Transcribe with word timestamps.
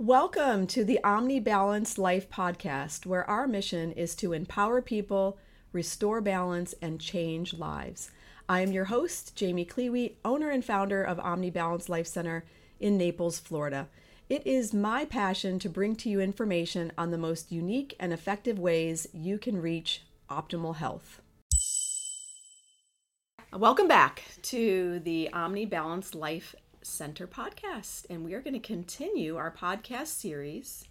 Welcome 0.00 0.66
to 0.68 0.82
the 0.82 0.98
Omni 1.04 1.40
Balanced 1.40 1.98
Life 1.98 2.30
podcast, 2.30 3.04
where 3.04 3.28
our 3.28 3.46
mission 3.46 3.92
is 3.92 4.14
to 4.14 4.32
empower 4.32 4.80
people, 4.80 5.36
restore 5.72 6.22
balance, 6.22 6.74
and 6.80 6.98
change 6.98 7.52
lives. 7.52 8.10
I 8.48 8.62
am 8.62 8.72
your 8.72 8.86
host, 8.86 9.36
Jamie 9.36 9.66
Kliewe, 9.66 10.14
owner 10.24 10.48
and 10.48 10.64
founder 10.64 11.04
of 11.04 11.20
Omni 11.20 11.50
Balanced 11.50 11.90
Life 11.90 12.06
Center 12.06 12.46
in 12.80 12.96
Naples, 12.96 13.38
Florida. 13.38 13.88
It 14.30 14.46
is 14.46 14.72
my 14.72 15.04
passion 15.04 15.58
to 15.58 15.68
bring 15.68 15.94
to 15.96 16.08
you 16.08 16.18
information 16.18 16.92
on 16.96 17.10
the 17.10 17.18
most 17.18 17.52
unique 17.52 17.94
and 18.00 18.10
effective 18.10 18.58
ways 18.58 19.06
you 19.12 19.36
can 19.36 19.60
reach 19.60 20.04
optimal 20.30 20.76
health. 20.76 21.20
Welcome 23.52 23.86
back 23.86 24.22
to 24.44 25.00
the 25.00 25.28
Omni 25.34 25.66
Balanced 25.66 26.14
Life 26.14 26.54
Center 26.82 27.26
podcast, 27.26 28.06
and 28.08 28.24
we 28.24 28.34
are 28.34 28.40
going 28.40 28.54
to 28.54 28.60
continue 28.60 29.36
our 29.36 29.50
podcast 29.50 30.08
series 30.08 30.86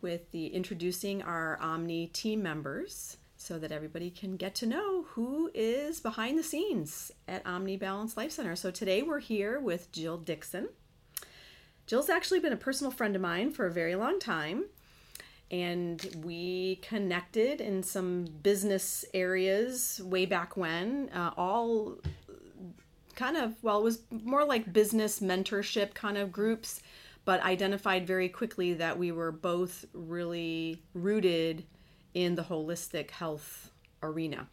with 0.00 0.30
the 0.32 0.48
introducing 0.48 1.22
our 1.22 1.58
Omni 1.60 2.08
team 2.08 2.42
members 2.42 3.16
so 3.36 3.58
that 3.58 3.70
everybody 3.70 4.10
can 4.10 4.36
get 4.36 4.54
to 4.56 4.66
know 4.66 5.04
who 5.10 5.50
is 5.54 6.00
behind 6.00 6.38
the 6.38 6.42
scenes 6.42 7.12
at 7.28 7.46
Omni 7.46 7.76
Balance 7.76 8.16
Life 8.16 8.32
Center. 8.32 8.56
So 8.56 8.70
today 8.72 9.02
we're 9.02 9.20
here 9.20 9.60
with 9.60 9.92
Jill 9.92 10.16
Dixon. 10.16 10.70
Jill's 11.86 12.10
actually 12.10 12.40
been 12.40 12.52
a 12.52 12.56
personal 12.56 12.90
friend 12.90 13.14
of 13.14 13.22
mine 13.22 13.52
for 13.52 13.66
a 13.66 13.72
very 13.72 13.94
long 13.94 14.18
time, 14.18 14.64
and 15.50 16.04
we 16.24 16.76
connected 16.82 17.60
in 17.60 17.82
some 17.82 18.24
business 18.42 19.04
areas 19.14 20.00
way 20.04 20.26
back 20.26 20.56
when, 20.56 21.08
uh, 21.10 21.30
all 21.36 21.98
kind 23.18 23.36
of, 23.36 23.52
well, 23.62 23.80
it 23.80 23.84
was 23.84 24.02
more 24.10 24.44
like 24.44 24.72
business 24.72 25.18
mentorship 25.18 25.92
kind 25.92 26.16
of 26.16 26.30
groups, 26.30 26.80
but 27.24 27.42
identified 27.42 28.06
very 28.06 28.28
quickly 28.28 28.74
that 28.74 28.96
we 28.96 29.10
were 29.10 29.32
both 29.32 29.84
really 29.92 30.80
rooted 30.94 31.64
in 32.14 32.36
the 32.36 32.44
holistic 32.44 33.10
health 33.10 33.72
arena. 34.04 34.46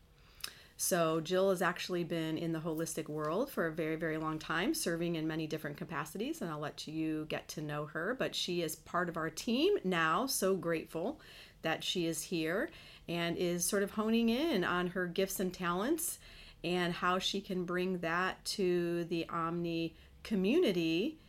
So, 0.77 1.21
Jill 1.21 1.51
has 1.51 1.61
actually 1.61 2.03
been 2.03 2.37
in 2.37 2.51
the 2.51 2.59
holistic 2.59 3.07
world 3.07 3.49
for 3.49 3.67
a 3.67 3.71
very, 3.71 3.95
very 3.95 4.17
long 4.17 4.39
time, 4.39 4.73
serving 4.73 5.15
in 5.15 5.25
many 5.25 5.47
different 5.47 5.77
capacities, 5.77 6.41
and 6.41 6.49
I'll 6.49 6.59
let 6.59 6.85
you 6.85 7.27
get 7.29 7.47
to 7.49 7.61
know 7.61 7.85
her. 7.85 8.13
But 8.17 8.35
she 8.35 8.61
is 8.61 8.75
part 8.75 9.07
of 9.07 9.15
our 9.15 9.29
team 9.29 9.77
now, 9.85 10.25
so 10.25 10.55
grateful 10.55 11.21
that 11.61 11.83
she 11.83 12.07
is 12.07 12.23
here 12.23 12.71
and 13.07 13.37
is 13.37 13.63
sort 13.63 13.83
of 13.83 13.91
honing 13.91 14.27
in 14.27 14.63
on 14.65 14.87
her 14.87 15.07
gifts 15.07 15.39
and 15.39 15.53
talents 15.53 16.19
and 16.65 16.91
how 16.91 17.19
she 17.19 17.39
can 17.39 17.63
bring 17.63 17.99
that 17.99 18.43
to 18.43 19.03
the 19.05 19.29
Omni 19.29 19.95
community 20.23 21.19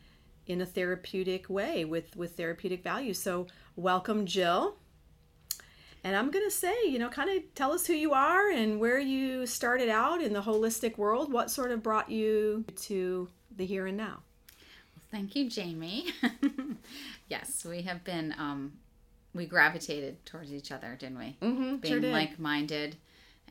in 0.47 0.63
a 0.63 0.67
therapeutic 0.67 1.51
way 1.51 1.85
with 1.85 2.17
with 2.17 2.37
therapeutic 2.37 2.83
value. 2.83 3.13
So, 3.13 3.47
welcome 3.77 4.25
Jill. 4.25 4.77
And 6.03 6.15
I'm 6.15 6.31
going 6.31 6.45
to 6.45 6.53
say, 6.53 6.75
you 6.87 7.01
know, 7.01 7.09
kind 7.09 7.29
of 7.31 7.43
tell 7.55 7.73
us 7.73 7.85
who 7.87 7.93
you 7.93 8.13
are 8.13 8.49
and 8.49 8.79
where 8.79 8.99
you 8.99 9.45
started 9.45 9.89
out 9.89 10.23
in 10.23 10.33
the 10.33 10.43
holistic 10.43 10.97
world. 10.99 11.33
What 11.33 11.51
sort 11.51 11.73
of 11.73 11.83
brought 11.83 12.09
you 12.09 12.65
to 12.83 13.29
the 13.57 13.67
here 13.67 13.89
and 13.89 13.97
now? 13.97 14.23
Well, 14.95 15.03
thank 15.11 15.35
you, 15.35 15.51
Jamie. 15.51 16.13
yes, 17.29 17.65
we 17.65 17.83
have 17.83 18.05
been, 18.05 18.37
um, 18.39 18.75
we 19.35 19.47
gravitated 19.47 20.25
towards 20.25 20.53
each 20.53 20.71
other, 20.71 20.97
didn't 20.97 21.19
we? 21.19 21.37
Mm-hmm, 21.43 21.77
Being 21.77 22.03
sure 22.03 22.13
like 22.13 22.39
minded. 22.39 22.95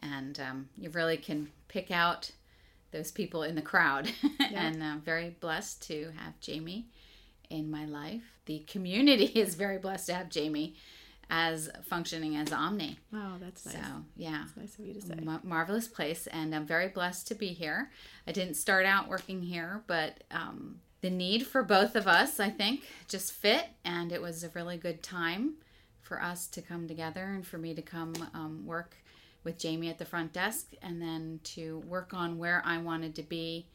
And 0.02 0.40
um, 0.40 0.70
you 0.78 0.90
really 0.92 1.18
can 1.18 1.50
pick 1.76 1.92
out 1.92 2.32
those 2.92 3.12
people 3.12 3.44
in 3.44 3.56
the 3.56 3.62
crowd. 3.62 4.10
Yeah. 4.52 4.68
and 4.68 4.84
I'm 4.84 5.02
very 5.02 5.36
blessed 5.40 5.82
to 5.88 6.12
have 6.18 6.40
Jamie 6.40 6.86
in 7.50 7.72
my 7.72 7.86
life. 7.86 8.22
The 8.46 8.60
community 8.60 9.26
is 9.36 9.56
very 9.56 9.80
blessed 9.80 10.06
to 10.08 10.14
have 10.14 10.30
Jamie 10.30 10.76
as 11.32 11.70
functioning 11.84 12.36
as 12.38 12.54
Omni. 12.54 13.00
Wow, 13.12 13.38
that's 13.42 13.66
nice. 13.66 13.74
So, 13.74 13.82
yeah. 14.16 14.44
That's 14.46 14.58
nice 14.58 14.80
of 14.80 14.86
you 14.86 14.94
to 14.94 15.02
say. 15.02 15.16
Ma- 15.24 15.40
marvelous 15.44 15.88
place. 15.88 16.28
And 16.28 16.54
I'm 16.54 16.66
very 16.68 16.88
blessed 16.88 17.28
to 17.30 17.36
be 17.36 17.48
here. 17.48 17.92
I 18.28 18.32
didn't 18.32 18.54
start 18.54 18.86
out 18.86 19.10
working 19.10 19.42
here, 19.42 19.82
but 19.88 20.24
um, 20.30 20.80
the 21.02 21.10
need 21.10 21.48
for 21.48 21.64
both 21.64 21.96
of 21.96 22.08
us, 22.08 22.40
I 22.40 22.52
think, 22.52 22.84
just 23.08 23.32
fit. 23.32 23.66
And 23.84 24.12
it 24.12 24.22
was 24.22 24.44
a 24.44 24.50
really 24.50 24.78
good 24.78 25.02
time 25.02 25.56
for 26.02 26.22
us 26.22 26.46
to 26.48 26.62
come 26.62 26.88
together 26.88 27.24
and 27.24 27.46
for 27.46 27.58
me 27.58 27.74
to 27.74 27.82
come 27.82 28.14
um, 28.36 28.64
work 28.66 28.96
with 29.46 29.58
Jamie 29.58 29.90
at 29.90 29.98
the 29.98 30.06
front 30.06 30.34
desk 30.34 30.72
and 30.82 31.02
then 31.02 31.40
to 31.44 31.80
work 31.88 32.14
on 32.14 32.38
where 32.38 32.62
I 32.66 32.80
wanted 32.80 33.16
to 33.16 33.24
be 33.24 33.68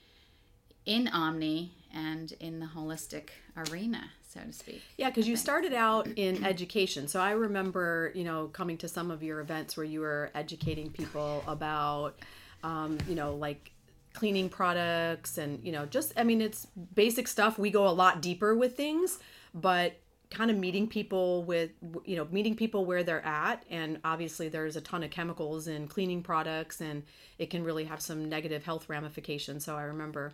in 0.85 1.09
Omni 1.09 1.73
and 1.95 2.33
in 2.41 2.61
the 2.61 2.67
holistic 2.67 3.29
arena, 3.57 4.11
so 4.29 4.41
to 4.41 4.53
speak. 4.53 4.83
Yeah, 4.97 5.09
because 5.09 5.29
you 5.29 5.37
started 5.37 5.73
out 5.73 6.09
in 6.17 6.45
education. 6.45 7.09
So 7.09 7.21
I 7.21 7.33
remember, 7.33 8.13
you 8.15 8.25
know, 8.25 8.49
coming 8.49 8.77
to 8.79 8.89
some 8.89 9.11
of 9.11 9.23
your 9.23 9.41
events 9.41 9.77
where 9.77 9.87
you 9.87 10.01
were 10.01 10.31
educating 10.35 10.91
people 10.91 11.45
about, 11.47 12.19
um, 12.63 12.99
you 13.09 13.15
know, 13.15 13.35
like 13.35 13.73
cleaning 14.13 14.49
products 14.49 15.39
and, 15.39 15.63
you 15.65 15.71
know, 15.71 15.87
just, 15.87 16.13
I 16.17 16.25
mean, 16.25 16.41
it's 16.41 16.67
basic 16.95 17.29
stuff. 17.29 17.59
We 17.59 17.71
go 17.71 17.87
a 17.87 17.91
lot 17.91 18.21
deeper 18.21 18.55
with 18.55 18.77
things, 18.77 19.19
but 19.55 19.95
kind 20.31 20.51
of 20.51 20.57
meeting 20.57 20.87
people 20.87 21.43
with 21.43 21.71
you 22.05 22.17
know 22.17 22.27
meeting 22.31 22.55
people 22.55 22.85
where 22.85 23.03
they're 23.03 23.25
at 23.27 23.65
and 23.69 23.99
obviously 24.05 24.49
there's 24.49 24.77
a 24.77 24.81
ton 24.81 25.03
of 25.03 25.11
chemicals 25.11 25.67
in 25.67 25.89
cleaning 25.89 26.23
products 26.23 26.81
and 26.81 27.03
it 27.39 27.51
can 27.51 27.65
really 27.65 27.85
have 27.85 28.01
some 28.01 28.29
negative 28.29 28.65
health 28.65 28.89
ramifications 28.89 29.65
so 29.65 29.77
i 29.77 29.83
remember 29.83 30.33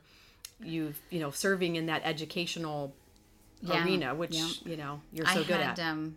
you 0.62 0.92
you 1.10 1.18
know 1.18 1.30
serving 1.30 1.76
in 1.76 1.86
that 1.86 2.02
educational 2.04 2.94
yeah, 3.62 3.82
arena 3.82 4.14
which 4.14 4.34
yeah. 4.34 4.48
you 4.64 4.76
know 4.76 5.00
you're 5.12 5.26
so 5.26 5.40
I 5.40 5.44
good 5.44 5.60
had, 5.60 5.78
at 5.78 5.90
um, 5.90 6.16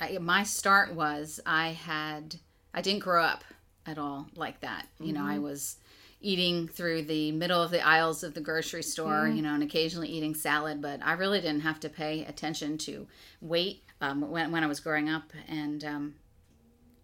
I, 0.00 0.16
my 0.18 0.42
start 0.42 0.94
was 0.94 1.38
i 1.44 1.68
had 1.68 2.36
i 2.72 2.80
didn't 2.80 3.00
grow 3.00 3.22
up 3.22 3.44
at 3.84 3.98
all 3.98 4.26
like 4.34 4.60
that 4.60 4.86
you 4.98 5.12
mm-hmm. 5.12 5.16
know 5.16 5.30
i 5.30 5.34
mm-hmm. 5.34 5.44
was 5.44 5.76
eating 6.20 6.68
through 6.68 7.02
the 7.02 7.32
middle 7.32 7.62
of 7.62 7.70
the 7.70 7.84
aisles 7.86 8.22
of 8.22 8.34
the 8.34 8.40
grocery 8.40 8.82
store, 8.82 9.26
mm. 9.26 9.36
you 9.36 9.42
know, 9.42 9.54
and 9.54 9.62
occasionally 9.62 10.08
eating 10.08 10.34
salad. 10.34 10.80
But 10.80 11.00
I 11.02 11.12
really 11.12 11.40
didn't 11.40 11.60
have 11.60 11.80
to 11.80 11.88
pay 11.88 12.24
attention 12.24 12.78
to 12.78 13.06
weight 13.40 13.82
um, 14.00 14.30
when, 14.30 14.50
when 14.50 14.64
I 14.64 14.66
was 14.66 14.80
growing 14.80 15.08
up. 15.08 15.32
And 15.48 15.84
um, 15.84 16.14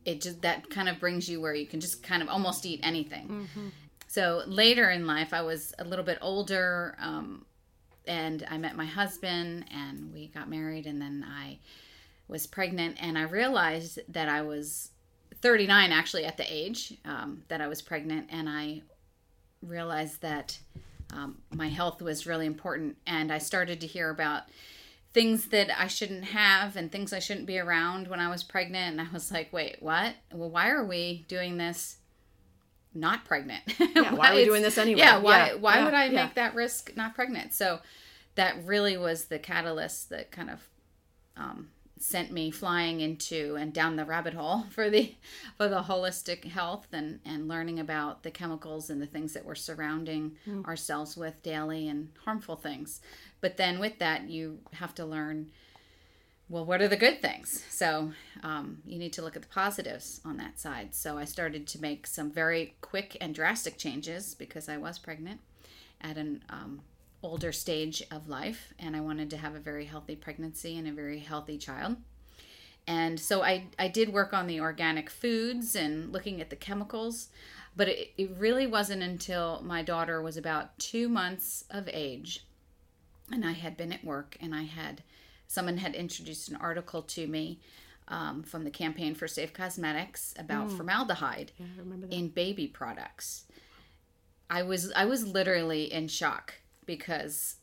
it 0.05 0.21
just, 0.21 0.43
that 0.43 0.71
kind 0.71 0.89
of 0.89 0.99
brings 0.99 1.29
you 1.29 1.41
where 1.41 1.55
you 1.55 1.67
can 1.67 1.81
just 1.81 2.03
kind 2.03 2.23
of 2.23 2.29
almost 2.29 2.65
eat 2.65 2.81
anything. 2.83 3.29
Mm-hmm. 3.29 3.69
So 4.09 4.43
later 4.47 4.91
in 4.91 5.07
life, 5.07 5.33
I 5.33 5.43
was 5.43 5.75
a 5.79 5.85
little 5.85 6.05
bit 6.05 6.19
older 6.21 6.97
um, 7.01 7.47
and 8.07 8.47
I 8.51 8.59
met 8.59 8.77
my 8.77 8.87
husband 8.87 9.67
and 9.73 10.13
we 10.13 10.29
got 10.29 10.49
married. 10.49 10.87
And 10.87 11.01
then 11.01 11.25
I 11.27 11.59
was 12.29 12.47
pregnant 12.47 12.97
and 13.01 13.19
I 13.19 13.23
realized 13.23 14.01
that 14.09 14.29
I 14.29 14.43
was 14.43 14.91
39 15.43 15.91
actually 15.91 16.25
at 16.25 16.37
the 16.37 16.45
age 16.49 16.95
um, 17.05 17.43
that 17.49 17.61
I 17.61 17.67
was 17.67 17.83
pregnant, 17.83 18.29
and 18.31 18.49
I 18.49 18.83
realized 19.63 20.21
that 20.23 20.59
um, 21.13 21.39
my 21.53 21.69
health 21.69 22.03
was 22.03 22.27
really 22.27 22.47
important, 22.47 22.97
and 23.07 23.33
I 23.33 23.39
started 23.39 23.81
to 23.81 23.87
hear 23.87 24.11
about 24.11 24.45
things 25.13 25.47
that 25.49 25.69
I 25.79 25.87
shouldn't 25.87 26.25
have 26.25 26.77
and 26.77 26.91
things 26.91 27.13
I 27.13 27.19
shouldn't 27.19 27.47
be 27.47 27.59
around 27.59 28.09
when 28.09 28.21
I 28.21 28.31
was 28.31 28.43
pregnant. 28.43 28.99
And 28.99 29.01
I 29.01 29.13
was 29.13 29.31
like, 29.31 29.53
wait, 29.53 29.77
what? 29.81 30.15
Well, 30.33 30.51
why 30.51 30.71
are 30.71 30.85
we 30.85 31.27
doing 31.29 31.59
this 31.59 31.99
not 32.95 33.25
pregnant? 33.25 33.63
Yeah, 33.95 34.15
why 34.15 34.33
are 34.33 34.35
we 34.35 34.45
doing 34.45 34.63
this 34.63 34.79
anyway? 34.79 35.01
Yeah, 35.01 35.19
why, 35.19 35.49
yeah, 35.49 35.55
why 35.55 35.77
yeah, 35.77 35.85
would 35.85 35.95
I 35.95 36.09
make 36.09 36.35
that 36.35 36.55
risk 36.55 36.93
not 36.97 37.15
pregnant? 37.15 37.53
So 37.53 37.81
that 38.37 38.65
really 38.65 38.97
was 38.97 39.27
the 39.27 39.39
catalyst 39.39 40.09
that 40.09 40.31
kind 40.31 40.49
of 40.49 40.61
um, 41.37 41.69
sent 42.03 42.33
me 42.33 42.51
flying 42.51 43.01
into 43.01 43.57
and 43.57 43.73
down 43.73 43.97
the 43.97 44.05
rabbit 44.05 44.35
hole 44.35 44.65
for 44.71 44.91
the 44.91 45.15
for 45.57 45.69
the 45.69 45.83
holistic 45.83 46.45
health 46.45 46.89
and 46.93 47.21
and 47.25 47.49
learning 47.49 47.79
about 47.79 48.23
the 48.23 48.31
chemicals 48.31 48.91
and 48.91 49.01
the 49.01 49.07
things 49.07 49.33
that 49.33 49.45
we're 49.45 49.55
surrounding 49.55 50.37
mm. 50.47 50.65
ourselves 50.67 51.17
with 51.17 51.43
daily 51.43 51.89
and 51.89 52.11
harmful 52.25 52.57
things. 52.57 53.01
But 53.41 53.57
then 53.57 53.79
with 53.79 53.99
that 53.99 54.29
you 54.29 54.59
have 54.75 54.95
to 54.97 55.05
learn 55.05 55.51
well 56.49 56.65
what 56.65 56.83
are 56.83 56.89
the 56.89 56.97
good 56.97 57.23
things? 57.23 57.65
So 57.71 58.13
um, 58.43 58.83
you 58.85 58.99
need 58.99 59.13
to 59.15 59.23
look 59.23 59.37
at 59.37 59.43
the 59.43 59.49
positives 59.49 60.21
on 60.25 60.37
that 60.39 60.59
side. 60.59 60.95
So 60.95 61.19
i 61.19 61.25
started 61.25 61.67
to 61.69 61.81
make 61.81 62.07
some 62.07 62.31
very 62.31 62.75
quick 62.81 63.17
and 63.21 63.35
drastic 63.35 63.79
changes 63.79 64.35
because 64.35 64.69
i 64.69 64.77
was 64.77 64.99
pregnant 64.99 65.41
at 66.01 66.17
an 66.17 66.43
um, 66.51 66.81
older 67.23 67.53
stage 67.53 68.03
of 68.11 68.29
life 68.29 68.75
and 68.79 68.97
I 68.97 69.01
wanted 69.01 69.31
to 69.31 69.37
have 69.37 69.55
a 69.55 69.61
very 69.61 69.85
healthy 69.85 70.17
pregnancy 70.17 70.77
and 70.77 70.89
a 70.89 70.93
very 70.93 71.21
healthy 71.21 71.59
child. 71.59 71.97
And 72.87 73.19
so 73.19 73.43
I, 73.43 73.67
I 73.79 73.89
did 73.89 74.13
work 74.13 74.33
on 74.33 74.49
the 74.49 74.61
organic 74.61 75.09
foods 75.09 75.77
and 75.77 76.13
looking 76.13 76.41
at 76.41 76.51
the 76.51 76.57
chemicals, 76.57 77.29
but 77.77 77.89
it, 77.89 78.11
it 78.19 78.31
really 78.37 78.67
wasn't 78.67 79.03
until 79.03 79.63
my 79.63 79.83
daughter 79.83 80.21
was 80.21 80.37
about 80.37 80.79
two 80.79 81.09
months 81.09 81.65
of 81.71 81.89
age 81.93 82.45
and 83.31 83.45
I 83.45 83.53
had 83.53 83.77
been 83.77 83.93
at 83.93 84.05
work 84.05 84.37
and 84.41 84.55
I 84.55 84.65
had 84.65 85.03
someone 85.47 85.79
had 85.79 85.95
introduced 85.95 86.49
an 86.49 86.57
article 86.57 87.03
to 87.03 87.27
me 87.27 87.61
um, 88.09 88.43
from 88.43 88.65
the 88.65 88.71
campaign 88.71 89.15
for 89.15 89.29
safe 89.29 89.53
cosmetics 89.53 90.35
about 90.39 90.69
mm. 90.69 90.77
formaldehyde 90.77 91.53
yeah, 91.59 92.09
in 92.11 92.29
baby 92.29 92.67
products. 92.67 93.45
I 94.51 94.63
was 94.63 94.93
I 94.93 95.07
was 95.07 95.27
literally 95.27 95.91
in 95.91 96.09
shock 96.09 96.55
because 96.87 97.57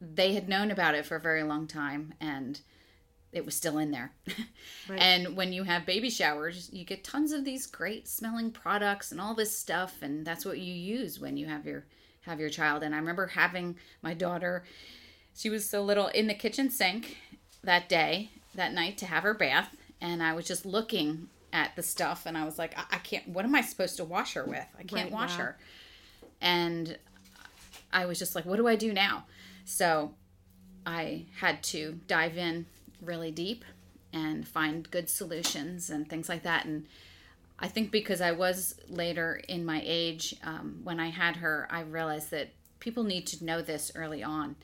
they 0.00 0.34
had 0.34 0.48
known 0.48 0.70
about 0.70 0.94
it 0.94 1.06
for 1.06 1.16
a 1.16 1.20
very 1.20 1.42
long 1.42 1.66
time 1.66 2.14
and 2.20 2.60
it 3.32 3.44
was 3.44 3.54
still 3.54 3.78
in 3.78 3.90
there. 3.90 4.12
Right. 4.88 5.02
and 5.02 5.36
when 5.36 5.52
you 5.52 5.64
have 5.64 5.84
baby 5.84 6.08
showers, 6.08 6.70
you 6.72 6.82
get 6.82 7.04
tons 7.04 7.32
of 7.32 7.44
these 7.44 7.66
great 7.66 8.08
smelling 8.08 8.50
products 8.50 9.12
and 9.12 9.20
all 9.20 9.34
this 9.34 9.56
stuff 9.56 9.96
and 10.00 10.26
that's 10.26 10.46
what 10.46 10.58
you 10.58 10.72
use 10.72 11.20
when 11.20 11.36
you 11.36 11.46
have 11.46 11.66
your 11.66 11.84
have 12.22 12.40
your 12.40 12.48
child. 12.48 12.82
And 12.82 12.94
I 12.94 12.98
remember 12.98 13.26
having 13.26 13.76
my 14.02 14.14
daughter 14.14 14.64
she 15.36 15.50
was 15.50 15.68
so 15.68 15.82
little 15.82 16.08
in 16.08 16.26
the 16.26 16.34
kitchen 16.34 16.70
sink 16.70 17.18
that 17.62 17.88
day, 17.88 18.30
that 18.54 18.72
night 18.72 18.96
to 18.98 19.06
have 19.06 19.24
her 19.24 19.34
bath 19.34 19.76
and 20.00 20.22
I 20.22 20.32
was 20.32 20.46
just 20.46 20.64
looking 20.64 21.28
at 21.52 21.76
the 21.76 21.82
stuff 21.82 22.24
and 22.24 22.36
I 22.36 22.44
was 22.44 22.58
like, 22.58 22.78
I, 22.78 22.84
I 22.92 22.98
can't 22.98 23.28
what 23.28 23.44
am 23.44 23.54
I 23.54 23.60
supposed 23.60 23.98
to 23.98 24.04
wash 24.04 24.34
her 24.34 24.44
with? 24.44 24.66
I 24.78 24.84
can't 24.84 25.10
right, 25.10 25.12
wash 25.12 25.34
her. 25.36 25.58
And 26.40 26.96
I 27.92 28.06
was 28.06 28.18
just 28.18 28.34
like, 28.34 28.44
what 28.44 28.56
do 28.56 28.68
I 28.68 28.76
do 28.76 28.92
now? 28.92 29.24
So 29.64 30.14
I 30.86 31.26
had 31.40 31.62
to 31.64 32.00
dive 32.06 32.36
in 32.36 32.66
really 33.00 33.30
deep 33.30 33.64
and 34.12 34.46
find 34.46 34.90
good 34.90 35.08
solutions 35.08 35.90
and 35.90 36.08
things 36.08 36.28
like 36.28 36.42
that. 36.42 36.64
And 36.64 36.86
I 37.58 37.68
think 37.68 37.90
because 37.90 38.20
I 38.20 38.32
was 38.32 38.78
later 38.88 39.40
in 39.48 39.64
my 39.64 39.82
age, 39.84 40.34
um, 40.44 40.80
when 40.84 41.00
I 41.00 41.10
had 41.10 41.36
her, 41.36 41.68
I 41.70 41.80
realized 41.80 42.30
that 42.30 42.50
people 42.80 43.04
need 43.04 43.26
to 43.28 43.44
know 43.44 43.60
this 43.60 43.92
early 43.94 44.22
on. 44.22 44.56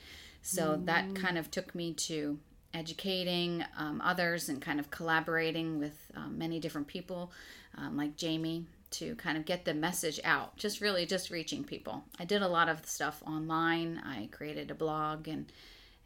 So 0.43 0.77
mm. 0.77 0.87
that 0.87 1.15
kind 1.15 1.37
of 1.37 1.51
took 1.51 1.75
me 1.75 1.93
to 1.95 2.39
educating 2.73 3.65
um, 3.79 4.01
others 4.05 4.49
and 4.49 4.61
kind 4.61 4.81
of 4.81 4.91
collaborating 4.91 5.79
with 5.79 6.11
um, 6.17 6.39
many 6.39 6.59
different 6.59 6.87
people 6.87 7.33
um, 7.77 7.97
like 7.97 8.17
Jamie 8.17 8.67
to 8.93 9.15
kind 9.17 9.37
of 9.37 9.45
get 9.45 9.65
the 9.65 9.75
message 9.75 10.21
out. 10.25 10.57
Just 10.57 10.81
really 10.81 11.07
just 11.07 11.31
reaching 11.31 11.65
people. 11.65 12.05
I 12.19 12.25
did 12.25 12.43
a 12.43 12.49
lot 12.49 12.69
of 12.69 12.87
stuff 12.87 13.23
online. 13.27 14.01
I 14.05 14.29
created 14.31 14.71
a 14.71 14.75
blog 14.75 15.29
and 15.29 15.51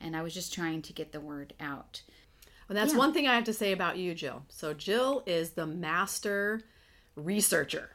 and 0.00 0.16
I 0.16 0.22
was 0.22 0.32
just 0.32 0.54
trying 0.54 0.82
to 0.82 0.92
get 0.92 1.12
the 1.12 1.20
word 1.20 1.54
out. 1.58 2.02
And 2.68 2.76
that's 2.76 2.92
yeah. 2.92 2.98
one 2.98 3.12
thing 3.12 3.26
I 3.26 3.34
have 3.34 3.44
to 3.44 3.52
say 3.52 3.72
about 3.72 3.96
you, 3.96 4.14
Jill. 4.14 4.44
So 4.48 4.74
Jill 4.74 5.22
is 5.26 5.50
the 5.50 5.66
master 5.66 6.62
researcher. 7.16 7.90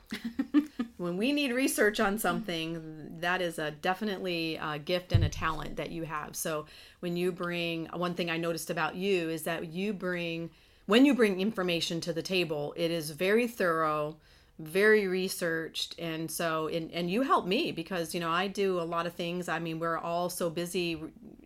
when 0.97 1.17
we 1.17 1.31
need 1.31 1.51
research 1.53 1.99
on 1.99 2.17
something, 2.17 3.19
that 3.19 3.41
is 3.41 3.59
a 3.59 3.71
definitely 3.71 4.59
a 4.61 4.79
gift 4.79 5.11
and 5.11 5.23
a 5.23 5.29
talent 5.29 5.77
that 5.77 5.91
you 5.91 6.03
have. 6.03 6.35
So 6.35 6.65
when 6.99 7.15
you 7.15 7.31
bring 7.31 7.85
one 7.93 8.15
thing 8.15 8.29
I 8.29 8.37
noticed 8.37 8.69
about 8.69 8.95
you 8.95 9.29
is 9.29 9.43
that 9.43 9.67
you 9.67 9.93
bring 9.93 10.49
when 10.85 11.05
you 11.05 11.15
bring 11.15 11.39
information 11.39 12.01
to 12.01 12.11
the 12.11 12.21
table, 12.21 12.73
it 12.75 12.91
is 12.91 13.11
very 13.11 13.47
thorough, 13.47 14.17
very 14.59 15.07
researched, 15.07 15.99
and 15.99 16.29
so 16.29 16.67
and 16.67 16.91
and 16.91 17.09
you 17.09 17.21
help 17.21 17.45
me 17.45 17.71
because 17.71 18.13
you 18.13 18.19
know 18.19 18.29
I 18.29 18.47
do 18.47 18.79
a 18.79 18.83
lot 18.83 19.07
of 19.07 19.13
things. 19.13 19.49
I 19.49 19.59
mean, 19.59 19.79
we're 19.79 19.97
all 19.97 20.29
so 20.29 20.49
busy 20.49 21.01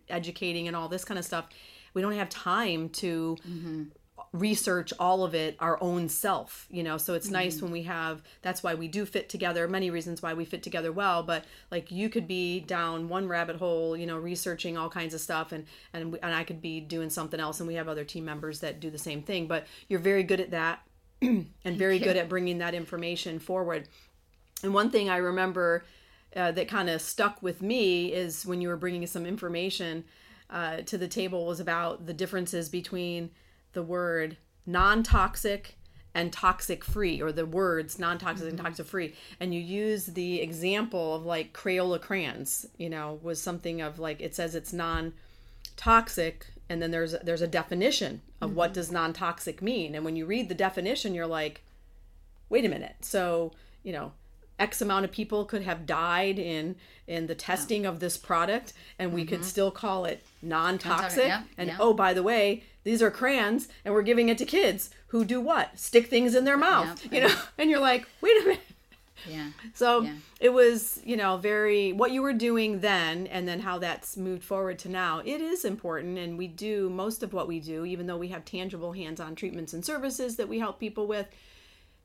educating 0.08 0.68
and 0.68 0.76
all 0.76 0.88
this 0.88 1.04
kind 1.04 1.18
of 1.18 1.24
stuff 1.24 1.48
we 1.94 2.02
don't 2.02 2.12
have 2.12 2.28
time 2.28 2.88
to 2.90 3.36
mm-hmm. 3.48 3.82
research 4.32 4.92
all 4.98 5.24
of 5.24 5.34
it 5.34 5.56
our 5.58 5.82
own 5.82 6.08
self 6.08 6.66
you 6.70 6.82
know 6.82 6.96
so 6.96 7.14
it's 7.14 7.26
mm-hmm. 7.26 7.34
nice 7.34 7.62
when 7.62 7.72
we 7.72 7.82
have 7.82 8.22
that's 8.42 8.62
why 8.62 8.74
we 8.74 8.88
do 8.88 9.04
fit 9.04 9.28
together 9.28 9.66
many 9.66 9.90
reasons 9.90 10.22
why 10.22 10.34
we 10.34 10.44
fit 10.44 10.62
together 10.62 10.92
well 10.92 11.22
but 11.22 11.44
like 11.70 11.90
you 11.90 12.08
could 12.08 12.28
be 12.28 12.60
down 12.60 13.08
one 13.08 13.26
rabbit 13.26 13.56
hole 13.56 13.96
you 13.96 14.06
know 14.06 14.16
researching 14.16 14.76
all 14.76 14.88
kinds 14.88 15.14
of 15.14 15.20
stuff 15.20 15.52
and 15.52 15.66
and, 15.92 16.18
and 16.22 16.34
i 16.34 16.44
could 16.44 16.60
be 16.60 16.80
doing 16.80 17.10
something 17.10 17.40
else 17.40 17.58
and 17.60 17.66
we 17.66 17.74
have 17.74 17.88
other 17.88 18.04
team 18.04 18.24
members 18.24 18.60
that 18.60 18.80
do 18.80 18.90
the 18.90 18.98
same 18.98 19.22
thing 19.22 19.46
but 19.46 19.66
you're 19.88 20.00
very 20.00 20.22
good 20.22 20.40
at 20.40 20.50
that 20.50 20.80
and 21.22 21.76
very 21.76 21.98
good 21.98 22.16
at 22.16 22.28
bringing 22.28 22.58
that 22.58 22.74
information 22.74 23.38
forward. 23.38 23.88
And 24.62 24.74
one 24.74 24.90
thing 24.90 25.08
i 25.08 25.16
remember 25.16 25.84
uh, 26.36 26.52
that 26.52 26.68
kind 26.68 26.90
of 26.90 27.00
stuck 27.00 27.42
with 27.42 27.62
me 27.62 28.12
is 28.12 28.44
when 28.44 28.60
you 28.60 28.68
were 28.68 28.76
bringing 28.76 29.06
some 29.06 29.24
information 29.24 30.04
uh, 30.50 30.78
to 30.82 30.98
the 30.98 31.08
table 31.08 31.46
was 31.46 31.60
about 31.60 32.06
the 32.06 32.14
differences 32.14 32.68
between 32.68 33.30
the 33.72 33.82
word 33.82 34.36
non-toxic 34.66 35.76
and 36.14 36.32
toxic 36.32 36.84
free 36.84 37.20
or 37.22 37.32
the 37.32 37.46
words 37.46 37.98
non-toxic 37.98 38.46
mm-hmm. 38.46 38.56
and 38.56 38.58
toxic 38.58 38.86
free 38.86 39.14
and 39.40 39.54
you 39.54 39.60
use 39.60 40.06
the 40.06 40.40
example 40.40 41.14
of 41.14 41.24
like 41.24 41.52
crayola 41.52 42.00
crayons 42.00 42.66
you 42.76 42.90
know 42.90 43.18
was 43.22 43.40
something 43.40 43.80
of 43.80 43.98
like 43.98 44.20
it 44.20 44.34
says 44.34 44.54
it's 44.54 44.72
non-toxic 44.72 46.46
and 46.68 46.82
then 46.82 46.90
there's 46.90 47.14
there's 47.22 47.42
a 47.42 47.46
definition 47.46 48.20
of 48.40 48.50
mm-hmm. 48.50 48.58
what 48.58 48.74
does 48.74 48.90
non-toxic 48.90 49.62
mean 49.62 49.94
and 49.94 50.04
when 50.04 50.16
you 50.16 50.26
read 50.26 50.48
the 50.48 50.54
definition 50.54 51.14
you're 51.14 51.26
like 51.26 51.62
wait 52.48 52.64
a 52.64 52.68
minute 52.68 52.96
so 53.00 53.52
you 53.82 53.92
know 53.92 54.12
X 54.58 54.82
amount 54.82 55.04
of 55.04 55.12
people 55.12 55.44
could 55.44 55.62
have 55.62 55.86
died 55.86 56.38
in 56.38 56.76
in 57.06 57.26
the 57.26 57.34
testing 57.34 57.86
of 57.86 58.00
this 58.00 58.16
product, 58.16 58.72
and 58.98 59.12
we 59.12 59.22
mm-hmm. 59.22 59.28
could 59.28 59.44
still 59.44 59.70
call 59.70 60.04
it 60.04 60.24
non-toxic. 60.42 61.28
Yeah, 61.28 61.42
and 61.56 61.68
yeah. 61.68 61.76
oh, 61.78 61.94
by 61.94 62.12
the 62.12 62.24
way, 62.24 62.64
these 62.82 63.00
are 63.00 63.10
crayons, 63.10 63.68
and 63.84 63.94
we're 63.94 64.02
giving 64.02 64.28
it 64.28 64.36
to 64.38 64.44
kids 64.44 64.90
who 65.08 65.24
do 65.24 65.40
what? 65.40 65.78
Stick 65.78 66.08
things 66.08 66.34
in 66.34 66.44
their 66.44 66.56
mouth, 66.56 67.06
yeah, 67.10 67.14
you 67.14 67.28
know. 67.28 67.34
And 67.58 67.70
you're 67.70 67.80
like, 67.80 68.06
wait 68.20 68.36
a 68.42 68.44
minute. 68.44 68.60
Yeah. 69.26 69.50
So 69.74 70.08
it 70.40 70.50
was, 70.50 71.00
you 71.04 71.16
know, 71.16 71.36
very 71.36 71.92
what 71.92 72.12
you 72.12 72.22
were 72.22 72.32
doing 72.32 72.80
then, 72.80 73.26
and 73.26 73.48
then 73.48 73.60
how 73.60 73.78
that's 73.78 74.16
moved 74.16 74.44
forward 74.44 74.78
to 74.80 74.88
now. 74.88 75.20
It 75.24 75.40
is 75.40 75.64
important, 75.64 76.18
and 76.18 76.36
we 76.36 76.46
do 76.46 76.90
most 76.90 77.22
of 77.22 77.32
what 77.32 77.48
we 77.48 77.60
do, 77.60 77.84
even 77.84 78.06
though 78.06 78.16
we 78.16 78.28
have 78.28 78.44
tangible 78.44 78.92
hands-on 78.92 79.34
treatments 79.34 79.72
and 79.72 79.84
services 79.84 80.36
that 80.36 80.48
we 80.48 80.58
help 80.58 80.78
people 80.78 81.06
with 81.06 81.28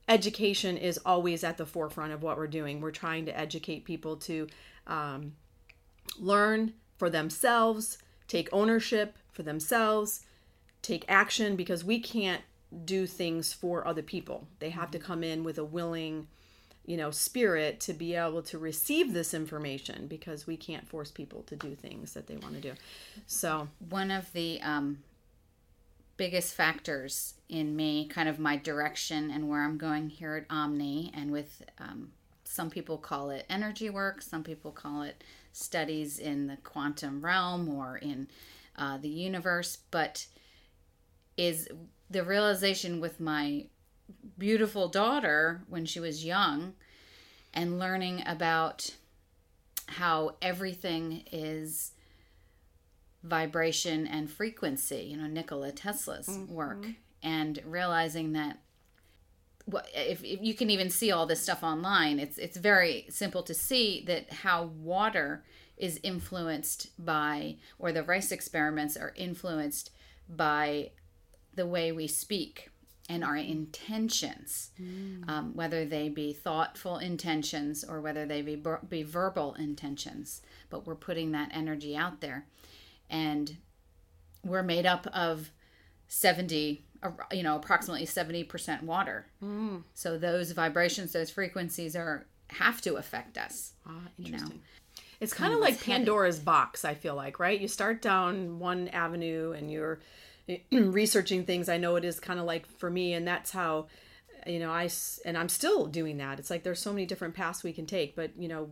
education 0.10 0.76
is 0.78 1.00
always 1.06 1.44
at 1.44 1.58
the 1.58 1.66
forefront 1.66 2.14
of 2.14 2.24
what 2.24 2.38
we're 2.38 2.48
doing. 2.48 2.82
We're 2.82 2.92
trying 2.92 3.26
to 3.26 3.38
educate 3.38 3.86
people 3.86 4.18
to 4.18 4.48
um, 4.88 5.34
learn 6.20 6.74
for 6.98 7.10
themselves, 7.10 7.98
take 8.28 8.50
ownership 8.52 9.18
for 9.32 9.44
themselves, 9.44 10.26
take 10.82 11.06
action 11.08 11.56
because 11.56 11.84
we 11.84 12.00
can't 12.00 12.42
do 12.86 13.06
things 13.06 13.54
for 13.54 13.88
other 13.88 14.02
people. 14.02 14.48
They 14.60 14.72
have 14.72 14.92
to 14.92 15.00
come 15.00 15.24
in 15.24 15.44
with 15.44 15.58
a 15.58 15.64
willing, 15.64 16.28
you 16.86 16.98
know, 16.98 17.12
spirit 17.12 17.80
to 17.80 17.94
be 17.94 18.16
able 18.16 18.42
to 18.42 18.58
receive 18.58 19.14
this 19.14 19.34
information 19.34 20.08
because 20.08 20.46
we 20.46 20.58
can't 20.58 20.88
force 20.88 21.12
people 21.12 21.44
to 21.44 21.56
do 21.56 21.76
things 21.76 22.14
that 22.14 22.28
they 22.28 22.36
want 22.38 22.56
to 22.56 22.62
do. 22.62 22.74
So, 23.26 23.70
one 23.90 24.12
of 24.12 24.32
the 24.34 24.62
um, 24.62 25.00
biggest 26.18 26.54
factors 26.54 27.36
in 27.48 27.76
me, 27.76 28.08
kind 28.08 28.28
of 28.28 28.38
my 28.40 28.58
direction 28.58 29.32
and 29.32 29.50
where 29.50 29.64
I'm 29.64 29.78
going 29.78 30.10
here 30.10 30.36
at 30.36 30.54
Omni, 30.54 31.12
and 31.16 31.32
with 31.32 31.64
um, 31.80 32.12
some 32.44 32.70
people 32.70 32.98
call 32.98 33.30
it 33.30 33.46
energy 33.50 33.90
work, 33.90 34.22
some 34.22 34.44
people 34.44 34.72
call 34.72 35.04
it 35.04 35.24
studies 35.54 36.20
in 36.20 36.48
the 36.48 36.58
quantum 36.58 37.24
realm 37.24 37.70
or 37.70 37.98
in 37.98 38.28
uh, 38.78 38.98
the 38.98 39.10
universe, 39.10 39.78
but 39.90 40.26
is 41.38 41.70
the 42.10 42.24
realization 42.24 43.00
with 43.00 43.20
my 43.20 43.66
beautiful 44.38 44.88
daughter 44.88 45.64
when 45.68 45.86
she 45.86 46.00
was 46.00 46.26
young 46.26 46.74
and 47.54 47.80
learning 47.80 48.24
about 48.26 48.96
how 49.88 50.36
everything 50.42 51.24
is 51.32 51.92
vibration 53.24 54.06
and 54.08 54.30
frequency, 54.30 55.08
you 55.12 55.18
know, 55.18 55.28
Nikola 55.28 55.72
Tesla's 55.72 56.28
mm-hmm. 56.28 56.54
work, 56.54 56.86
and 57.22 57.60
realizing 57.66 58.34
that 58.34 58.60
well, 59.66 59.84
if, 59.96 60.22
if 60.26 60.42
you 60.42 60.54
can 60.54 60.70
even 60.70 60.90
see 60.90 61.12
all 61.12 61.26
this 61.26 61.42
stuff 61.42 61.64
online, 61.64 62.20
it's 62.20 62.38
it's 62.38 62.58
very 62.58 63.06
simple 63.10 63.44
to 63.44 63.54
see 63.54 64.04
that 64.08 64.32
how 64.32 64.66
water 64.66 65.46
is 65.78 66.00
influenced 66.04 66.90
by, 67.04 67.58
or 67.80 67.92
the 67.92 68.04
rice 68.04 68.32
experiments 68.32 68.98
are 68.98 69.14
influenced 69.16 69.92
by 70.28 70.92
the 71.56 71.66
way 71.66 71.92
we 71.92 72.08
speak 72.08 72.70
and 73.10 73.24
our 73.24 73.36
intentions, 73.36 74.72
mm. 74.82 75.28
um, 75.30 75.54
whether 75.54 75.86
they 75.86 76.08
be 76.10 76.32
thoughtful 76.32 76.98
intentions 76.98 77.84
or 77.84 78.00
whether 78.00 78.26
they 78.26 78.42
be, 78.42 78.62
be 78.88 79.04
verbal 79.04 79.56
intentions. 79.56 80.42
But 80.70 80.88
we're 80.88 80.96
putting 80.96 81.32
that 81.34 81.50
energy 81.54 81.98
out 81.98 82.22
there 82.22 82.46
and 83.10 83.58
we're 84.44 84.64
made 84.64 84.86
up 84.86 85.08
of 85.08 85.52
70 86.08 86.86
you 87.32 87.44
know 87.44 87.56
approximately 87.56 88.06
70% 88.06 88.84
water 88.84 89.26
mm. 89.42 89.84
so 89.94 90.18
those 90.18 90.52
vibrations 90.52 91.12
those 91.12 91.30
frequencies 91.30 91.96
are 91.96 92.26
have 92.50 92.82
to 92.82 92.96
affect 92.96 93.38
us 93.38 93.74
ah, 93.86 93.92
interesting 94.18 94.50
you 94.50 94.56
know? 94.56 94.62
it's 95.20 95.34
kind, 95.34 95.52
kind 95.52 95.56
of 95.56 95.60
like 95.60 95.84
pandora's 95.84 96.40
box 96.40 96.86
i 96.86 96.94
feel 96.94 97.16
like 97.16 97.40
right 97.40 97.60
you 97.60 97.68
start 97.68 98.02
down 98.02 98.60
one 98.60 98.88
avenue 98.90 99.52
and 99.52 99.72
you're 99.72 100.00
researching 100.72 101.46
things 101.46 101.70
i 101.70 101.78
know 101.78 101.96
it 101.96 102.06
is 102.06 102.20
kind 102.20 102.40
of 102.40 102.46
like 102.46 102.66
for 102.78 102.90
me 102.90 103.14
and 103.14 103.28
that's 103.28 103.52
how 103.52 103.88
you 104.46 104.60
know 104.60 104.72
i 104.72 104.90
and 105.26 105.38
i'm 105.38 105.50
still 105.50 105.86
doing 105.88 106.18
that 106.18 106.40
it's 106.40 106.50
like 106.50 106.64
there's 106.64 106.82
so 106.82 106.92
many 106.92 107.06
different 107.06 107.34
paths 107.34 107.64
we 107.64 107.74
can 107.74 107.86
take 107.86 108.16
but 108.16 108.32
you 108.38 108.48
know 108.48 108.70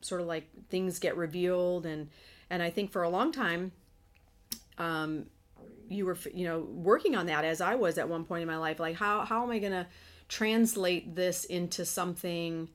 sort 0.00 0.20
of 0.20 0.26
like 0.26 0.48
things 0.68 0.98
get 0.98 1.16
revealed 1.16 1.86
and 1.86 2.08
and 2.50 2.62
i 2.62 2.68
think 2.68 2.90
for 2.90 3.02
a 3.02 3.08
long 3.08 3.32
time 3.32 3.72
um, 4.78 5.26
you 5.88 6.06
were 6.06 6.16
you 6.32 6.44
know 6.44 6.60
working 6.60 7.14
on 7.14 7.26
that 7.26 7.44
as 7.44 7.60
I 7.60 7.74
was 7.74 7.98
at 7.98 8.08
one 8.08 8.24
point 8.24 8.42
in 8.42 8.48
my 8.48 8.56
life. 8.56 8.80
Like 8.80 8.96
how 8.96 9.24
how 9.24 9.42
am 9.42 9.50
I 9.50 9.58
going 9.58 9.72
to 9.72 9.86
translate 10.28 11.14
this 11.14 11.44
into 11.44 11.84
something 11.84 12.68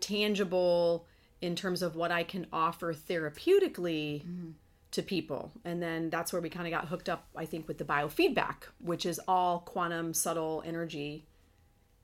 tangible 0.00 1.06
in 1.40 1.54
terms 1.54 1.82
of 1.82 1.96
what 1.96 2.10
I 2.10 2.22
can 2.22 2.46
offer 2.52 2.94
therapeutically 2.94 4.24
mm-hmm. 4.24 4.50
To 4.92 5.02
people. 5.02 5.52
And 5.64 5.82
then 5.82 6.08
that's 6.08 6.32
where 6.32 6.40
we 6.40 6.48
kind 6.48 6.66
of 6.66 6.70
got 6.70 6.88
hooked 6.88 7.08
up, 7.08 7.26
I 7.36 7.44
think, 7.44 7.68
with 7.68 7.76
the 7.76 7.84
biofeedback, 7.84 8.64
which 8.80 9.04
is 9.04 9.20
all 9.28 9.60
quantum 9.60 10.14
subtle 10.14 10.62
energy 10.64 11.26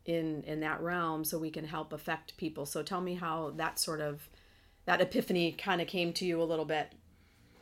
in 0.04 0.42
in 0.42 0.60
that 0.60 0.80
realm 0.80 1.24
so 1.24 1.38
we 1.38 1.50
can 1.50 1.64
help 1.64 1.92
affect 1.92 2.36
people. 2.36 2.66
So 2.66 2.82
tell 2.82 3.00
me 3.00 3.14
how 3.14 3.52
that 3.56 3.78
sort 3.78 4.00
of 4.00 4.28
that 4.84 5.00
epiphany 5.00 5.52
kind 5.52 5.80
of 5.80 5.86
came 5.86 6.12
to 6.14 6.24
you 6.24 6.42
a 6.42 6.44
little 6.44 6.64
bit. 6.64 6.92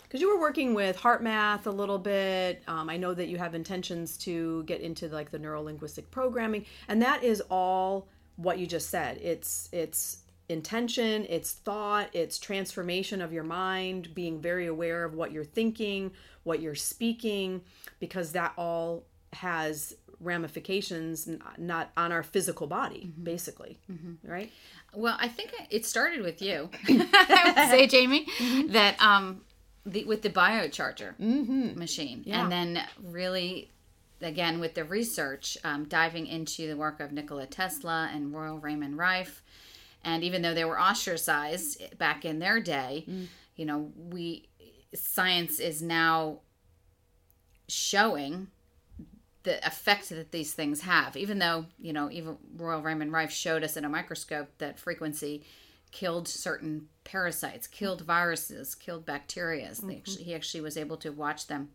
Because 0.03 0.21
you 0.21 0.29
were 0.35 0.41
working 0.41 0.75
with 0.75 0.97
HeartMath 0.97 1.67
a 1.67 1.71
little 1.71 1.99
bit. 1.99 2.65
Um, 2.67 2.91
I 2.91 2.97
know 2.97 3.15
that 3.15 3.29
you 3.29 3.39
have 3.39 3.55
intentions 3.55 4.17
to 4.19 4.65
get 4.65 4.81
into 4.81 5.07
like 5.09 5.31
the 5.31 5.39
neuro 5.39 5.63
linguistic 5.63 6.11
programming, 6.11 6.67
and 6.89 7.01
that 7.03 7.23
is 7.23 7.41
all 7.49 8.09
what 8.37 8.59
you 8.59 8.67
just 8.67 8.91
said. 8.91 9.19
It's 9.19 9.69
it's 9.71 10.23
intention, 10.51 11.27
it's 11.29 11.53
thought, 11.53 12.09
it's 12.13 12.39
transformation 12.39 13.23
of 13.23 13.33
your 13.33 13.45
mind, 13.45 14.15
being 14.15 14.41
very 14.41 14.67
aware 14.67 15.05
of 15.05 15.15
what 15.15 15.33
you're 15.33 15.45
thinking, 15.45 16.11
what 16.43 16.61
you're 16.61 16.75
speaking, 16.75 17.63
because 18.01 18.33
that 18.33 18.53
all 18.57 19.05
has 19.33 19.95
ramifications 20.21 21.29
not 21.57 21.91
on 21.97 22.13
our 22.13 22.23
physical 22.23 22.67
body 22.67 23.07
mm-hmm. 23.07 23.25
basically 23.25 23.79
mm-hmm. 23.91 24.31
right 24.31 24.53
well 24.95 25.17
i 25.19 25.27
think 25.27 25.51
it 25.71 25.87
started 25.87 26.21
with 26.21 26.43
you 26.43 26.69
i 26.89 27.43
would 27.47 27.71
say 27.71 27.87
jamie 27.87 28.27
mm-hmm. 28.39 28.71
that 28.71 29.01
um 29.01 29.41
the, 29.87 30.05
with 30.05 30.21
the 30.21 30.29
biocharger 30.29 31.17
mm-hmm. 31.17 31.79
machine 31.79 32.23
yeah. 32.27 32.43
and 32.43 32.53
then 32.53 32.87
really 33.03 33.71
again 34.21 34.61
with 34.61 34.75
the 34.75 34.85
research 34.85 35.57
um, 35.65 35.85
diving 35.85 36.27
into 36.27 36.67
the 36.67 36.77
work 36.77 37.01
of 37.01 37.13
nikola 37.13 37.47
tesla 37.47 38.11
and 38.13 38.35
royal 38.35 38.59
raymond 38.59 38.99
rife 38.99 39.43
and 40.05 40.25
even 40.25 40.43
though 40.43 40.55
they 40.55 40.65
were 40.65 40.81
ostracized 40.81 41.99
back 41.99 42.25
in 42.25 42.39
their 42.39 42.61
day, 42.61 43.05
mm. 43.09 43.27
you 43.57 43.65
know, 43.65 43.93
we 43.97 44.49
science 44.95 45.61
is 45.61 45.83
now 45.83 46.41
showing 47.69 48.49
the 49.43 49.65
effect 49.67 50.09
that 50.11 50.33
these 50.33 50.53
things 50.53 50.83
have. 50.83 51.17
Even 51.17 51.39
though, 51.39 51.67
you 51.79 51.93
know, 51.93 52.11
even 52.11 52.37
Royal 52.57 52.83
Raymond 52.83 53.13
Rife 53.13 53.31
showed 53.31 53.65
us 53.65 53.77
in 53.77 53.85
a 53.85 53.89
microscope 53.89 54.49
that 54.59 54.79
frequency 54.79 55.45
killed 55.91 56.29
certain 56.29 56.89
parasites, 57.05 57.67
killed 57.67 58.03
viruses, 58.03 58.75
killed 58.75 59.07
bacteria. 59.07 59.69
Mm-hmm. 59.71 59.91
Actually, 59.91 60.25
he 60.25 60.35
actually 60.35 60.61
was 60.61 60.77
able 60.77 60.97
to 60.99 61.11
watch 61.11 61.47
them 61.47 61.71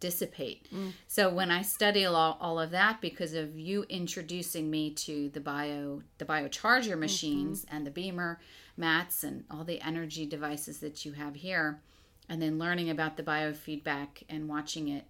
dissipate. 0.00 0.66
Mm. 0.74 0.92
So 1.06 1.30
when 1.30 1.50
I 1.50 1.62
study 1.62 2.04
all, 2.04 2.38
all 2.40 2.58
of 2.58 2.70
that 2.70 3.00
because 3.00 3.34
of 3.34 3.58
you 3.58 3.84
introducing 3.88 4.70
me 4.70 4.90
to 4.94 5.28
the 5.28 5.40
bio 5.40 6.02
the 6.18 6.24
biocharger 6.24 6.98
machines 6.98 7.64
mm-hmm. 7.64 7.76
and 7.76 7.86
the 7.86 7.90
BEMER 7.90 8.40
mats 8.76 9.22
and 9.22 9.44
all 9.50 9.62
the 9.62 9.80
energy 9.82 10.26
devices 10.26 10.78
that 10.80 11.04
you 11.04 11.12
have 11.12 11.34
here 11.34 11.80
and 12.28 12.40
then 12.40 12.58
learning 12.58 12.88
about 12.90 13.16
the 13.16 13.22
biofeedback 13.22 14.22
and 14.28 14.48
watching 14.48 14.88
it 14.88 15.04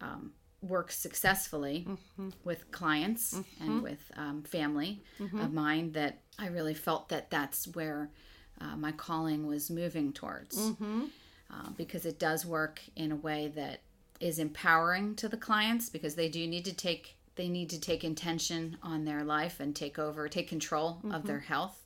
um, 0.00 0.32
work 0.62 0.92
successfully 0.92 1.86
mm-hmm. 1.88 2.30
with 2.44 2.70
clients 2.70 3.34
mm-hmm. 3.34 3.64
and 3.64 3.82
with 3.82 4.10
um, 4.16 4.42
family 4.42 5.02
mm-hmm. 5.18 5.40
of 5.40 5.52
mine 5.52 5.92
that 5.92 6.18
I 6.38 6.48
really 6.48 6.74
felt 6.74 7.08
that 7.08 7.30
that's 7.30 7.66
where 7.68 8.10
uh, 8.60 8.76
my 8.76 8.92
calling 8.92 9.46
was 9.46 9.70
moving 9.70 10.12
towards. 10.12 10.58
Mm-hmm. 10.58 11.04
Uh, 11.48 11.70
because 11.76 12.04
it 12.04 12.18
does 12.18 12.44
work 12.44 12.80
in 12.96 13.12
a 13.12 13.16
way 13.16 13.52
that 13.54 13.78
is 14.20 14.38
empowering 14.38 15.14
to 15.16 15.28
the 15.28 15.36
clients 15.36 15.88
because 15.88 16.14
they 16.14 16.28
do 16.28 16.46
need 16.46 16.64
to 16.64 16.74
take 16.74 17.16
they 17.36 17.48
need 17.48 17.68
to 17.68 17.78
take 17.78 18.02
intention 18.02 18.78
on 18.82 19.04
their 19.04 19.22
life 19.22 19.60
and 19.60 19.76
take 19.76 19.98
over 19.98 20.28
take 20.28 20.48
control 20.48 20.94
mm-hmm. 20.94 21.12
of 21.12 21.26
their 21.26 21.40
health 21.40 21.82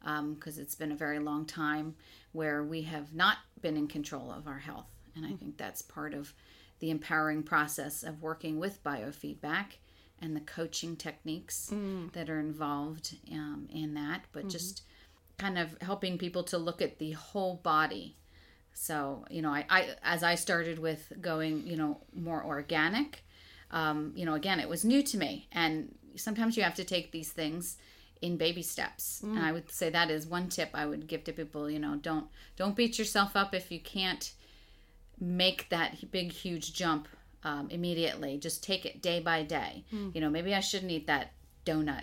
because 0.00 0.56
um, 0.56 0.62
it's 0.62 0.74
been 0.74 0.92
a 0.92 0.96
very 0.96 1.18
long 1.18 1.44
time 1.44 1.94
where 2.32 2.62
we 2.62 2.82
have 2.82 3.14
not 3.14 3.38
been 3.60 3.76
in 3.76 3.86
control 3.86 4.32
of 4.32 4.46
our 4.46 4.58
health 4.58 4.88
and 5.14 5.24
i 5.24 5.28
mm-hmm. 5.28 5.36
think 5.36 5.56
that's 5.56 5.82
part 5.82 6.14
of 6.14 6.32
the 6.80 6.90
empowering 6.90 7.42
process 7.42 8.02
of 8.02 8.22
working 8.22 8.58
with 8.58 8.82
biofeedback 8.82 9.76
and 10.20 10.34
the 10.34 10.40
coaching 10.40 10.96
techniques 10.96 11.70
mm. 11.72 12.10
that 12.12 12.30
are 12.30 12.40
involved 12.40 13.16
um, 13.32 13.68
in 13.72 13.94
that 13.94 14.22
but 14.32 14.40
mm-hmm. 14.40 14.48
just 14.50 14.82
kind 15.38 15.58
of 15.58 15.76
helping 15.80 16.18
people 16.18 16.42
to 16.42 16.58
look 16.58 16.80
at 16.80 16.98
the 16.98 17.12
whole 17.12 17.56
body 17.56 18.16
so, 18.74 19.24
you 19.30 19.40
know, 19.40 19.50
I, 19.50 19.64
I 19.70 19.88
as 20.02 20.22
I 20.22 20.34
started 20.34 20.78
with 20.78 21.12
going, 21.20 21.66
you 21.66 21.76
know, 21.76 22.00
more 22.12 22.44
organic, 22.44 23.24
um, 23.70 24.12
you 24.14 24.26
know, 24.26 24.34
again, 24.34 24.60
it 24.60 24.68
was 24.68 24.84
new 24.84 25.02
to 25.02 25.16
me. 25.16 25.48
And 25.52 25.94
sometimes 26.16 26.56
you 26.56 26.62
have 26.64 26.74
to 26.74 26.84
take 26.84 27.12
these 27.12 27.30
things 27.30 27.76
in 28.20 28.36
baby 28.36 28.62
steps. 28.62 29.22
Mm. 29.24 29.36
And 29.36 29.46
I 29.46 29.52
would 29.52 29.70
say 29.70 29.90
that 29.90 30.10
is 30.10 30.26
one 30.26 30.48
tip 30.48 30.70
I 30.74 30.86
would 30.86 31.06
give 31.06 31.24
to 31.24 31.32
people, 31.32 31.70
you 31.70 31.78
know, 31.78 31.96
don't 31.96 32.26
don't 32.56 32.76
beat 32.76 32.98
yourself 32.98 33.36
up 33.36 33.54
if 33.54 33.70
you 33.70 33.80
can't 33.80 34.32
make 35.20 35.68
that 35.70 36.10
big 36.10 36.32
huge 36.32 36.74
jump 36.74 37.06
um, 37.44 37.68
immediately. 37.70 38.38
Just 38.38 38.64
take 38.64 38.84
it 38.84 39.00
day 39.00 39.20
by 39.20 39.44
day. 39.44 39.84
Mm. 39.92 40.14
You 40.14 40.20
know, 40.20 40.30
maybe 40.30 40.54
I 40.54 40.60
shouldn't 40.60 40.90
eat 40.90 41.06
that 41.06 41.32
donut 41.64 42.02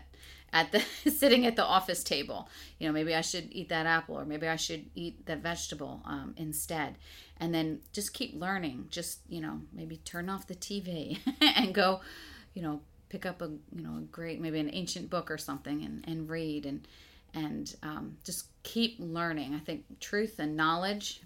at 0.53 0.71
the 0.71 0.81
sitting 1.11 1.45
at 1.45 1.55
the 1.55 1.65
office 1.65 2.03
table. 2.03 2.49
You 2.79 2.87
know 2.87 2.93
maybe 2.93 3.15
i 3.15 3.21
should 3.21 3.47
eat 3.51 3.69
that 3.69 3.85
apple 3.85 4.19
or 4.19 4.25
maybe 4.25 4.47
i 4.47 4.55
should 4.55 4.85
eat 4.95 5.25
that 5.25 5.39
vegetable 5.39 6.01
um, 6.05 6.33
instead. 6.37 6.95
And 7.37 7.53
then 7.53 7.79
just 7.91 8.13
keep 8.13 8.39
learning. 8.39 8.87
Just 8.89 9.19
you 9.27 9.41
know 9.41 9.61
maybe 9.73 9.97
turn 9.97 10.29
off 10.29 10.47
the 10.47 10.55
tv 10.55 11.19
and 11.41 11.73
go 11.73 12.01
you 12.53 12.61
know 12.61 12.81
pick 13.09 13.25
up 13.25 13.41
a 13.41 13.47
you 13.75 13.83
know 13.83 13.97
a 13.97 14.01
great 14.01 14.39
maybe 14.39 14.59
an 14.59 14.69
ancient 14.73 15.09
book 15.09 15.29
or 15.29 15.37
something 15.37 15.83
and, 15.83 16.03
and 16.07 16.29
read 16.29 16.65
and 16.65 16.87
and 17.33 17.75
um, 17.83 18.17
just 18.23 18.47
keep 18.63 18.97
learning. 18.99 19.55
I 19.55 19.59
think 19.59 19.99
truth 19.99 20.39
and 20.39 20.55
knowledge 20.55 21.21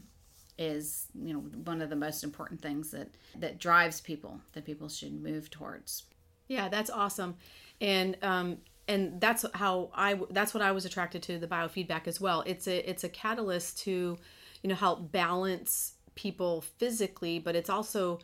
is 0.58 1.08
you 1.14 1.34
know 1.34 1.40
one 1.40 1.82
of 1.82 1.90
the 1.90 1.96
most 1.96 2.24
important 2.24 2.62
things 2.62 2.92
that 2.92 3.10
that 3.38 3.60
drives 3.60 4.00
people 4.00 4.40
that 4.54 4.66
people 4.66 4.88
should 4.88 5.22
move 5.22 5.50
towards. 5.50 6.04
Yeah 6.48 6.70
that's 6.70 6.90
awesome. 6.90 7.36
And 7.82 8.18
um, 8.22 8.58
and 8.88 9.20
that's 9.20 9.46
how 9.54 9.90
I 9.94 10.20
that's 10.30 10.54
what 10.54 10.62
I 10.62 10.72
was 10.72 10.86
attracted 10.86 11.24
to 11.24 11.40
the 11.40 11.48
biofeedback 11.48 12.08
as 12.08 12.22
well. 12.22 12.44
It's 12.46 12.68
a 12.68 12.90
it's 12.90 13.04
a 13.04 13.10
catalyst 13.10 13.80
to 13.80 14.18
you 14.62 14.70
know 14.70 14.76
help 14.76 15.12
balance 15.12 15.94
people 16.16 16.62
physically, 16.62 17.40
but 17.40 17.56
it's 17.56 17.70
also 17.70 18.20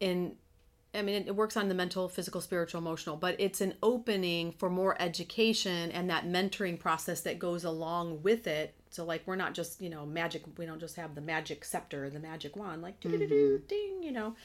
in 0.00 0.36
I 0.96 1.02
mean, 1.02 1.24
it 1.26 1.34
works 1.34 1.56
on 1.56 1.68
the 1.68 1.74
mental, 1.74 2.08
physical, 2.08 2.40
spiritual, 2.40 2.80
emotional, 2.80 3.16
but 3.16 3.34
it's 3.40 3.60
an 3.60 3.74
opening 3.82 4.52
for 4.52 4.70
more 4.70 4.94
education 5.02 5.90
and 5.90 6.08
that 6.08 6.24
mentoring 6.24 6.78
process 6.78 7.22
that 7.22 7.40
goes 7.40 7.64
along 7.64 8.22
with 8.22 8.46
it. 8.46 8.76
So, 8.90 9.04
like, 9.04 9.22
we're 9.26 9.34
not 9.34 9.54
just, 9.54 9.80
you 9.80 9.90
know, 9.90 10.06
magic, 10.06 10.42
we 10.56 10.66
don't 10.66 10.78
just 10.78 10.94
have 10.94 11.16
the 11.16 11.20
magic 11.20 11.64
scepter, 11.64 12.08
the 12.10 12.20
magic 12.20 12.54
wand, 12.54 12.80
like, 12.80 13.00
mm-hmm. 13.00 13.66
ding, 13.66 14.02
you 14.04 14.12
know 14.12 14.36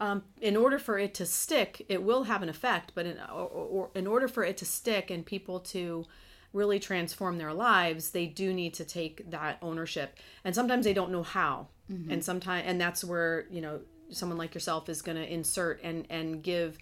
um, 0.00 0.22
in 0.40 0.56
order 0.56 0.78
for 0.78 0.98
it 0.98 1.14
to 1.14 1.26
stick, 1.26 1.84
it 1.88 2.02
will 2.02 2.24
have 2.24 2.42
an 2.42 2.48
effect, 2.48 2.92
but 2.94 3.04
in, 3.06 3.18
or, 3.32 3.46
or 3.46 3.90
in 3.94 4.06
order 4.06 4.28
for 4.28 4.42
it 4.42 4.56
to 4.56 4.64
stick 4.64 5.10
and 5.10 5.24
people 5.24 5.60
to 5.60 6.06
really 6.52 6.80
transform 6.80 7.38
their 7.38 7.52
lives, 7.52 8.10
they 8.10 8.26
do 8.26 8.52
need 8.52 8.74
to 8.74 8.84
take 8.84 9.30
that 9.30 9.58
ownership. 9.60 10.18
And 10.42 10.54
sometimes 10.54 10.84
they 10.84 10.94
don't 10.94 11.12
know 11.12 11.22
how. 11.22 11.68
Mm-hmm. 11.92 12.12
And 12.12 12.24
sometimes, 12.24 12.64
and 12.66 12.80
that's 12.80 13.04
where, 13.04 13.46
you 13.50 13.60
know, 13.60 13.80
someone 14.08 14.38
like 14.38 14.54
yourself 14.54 14.88
is 14.88 15.02
going 15.02 15.16
to 15.16 15.32
insert 15.32 15.80
and, 15.84 16.06
and 16.10 16.42
give 16.42 16.78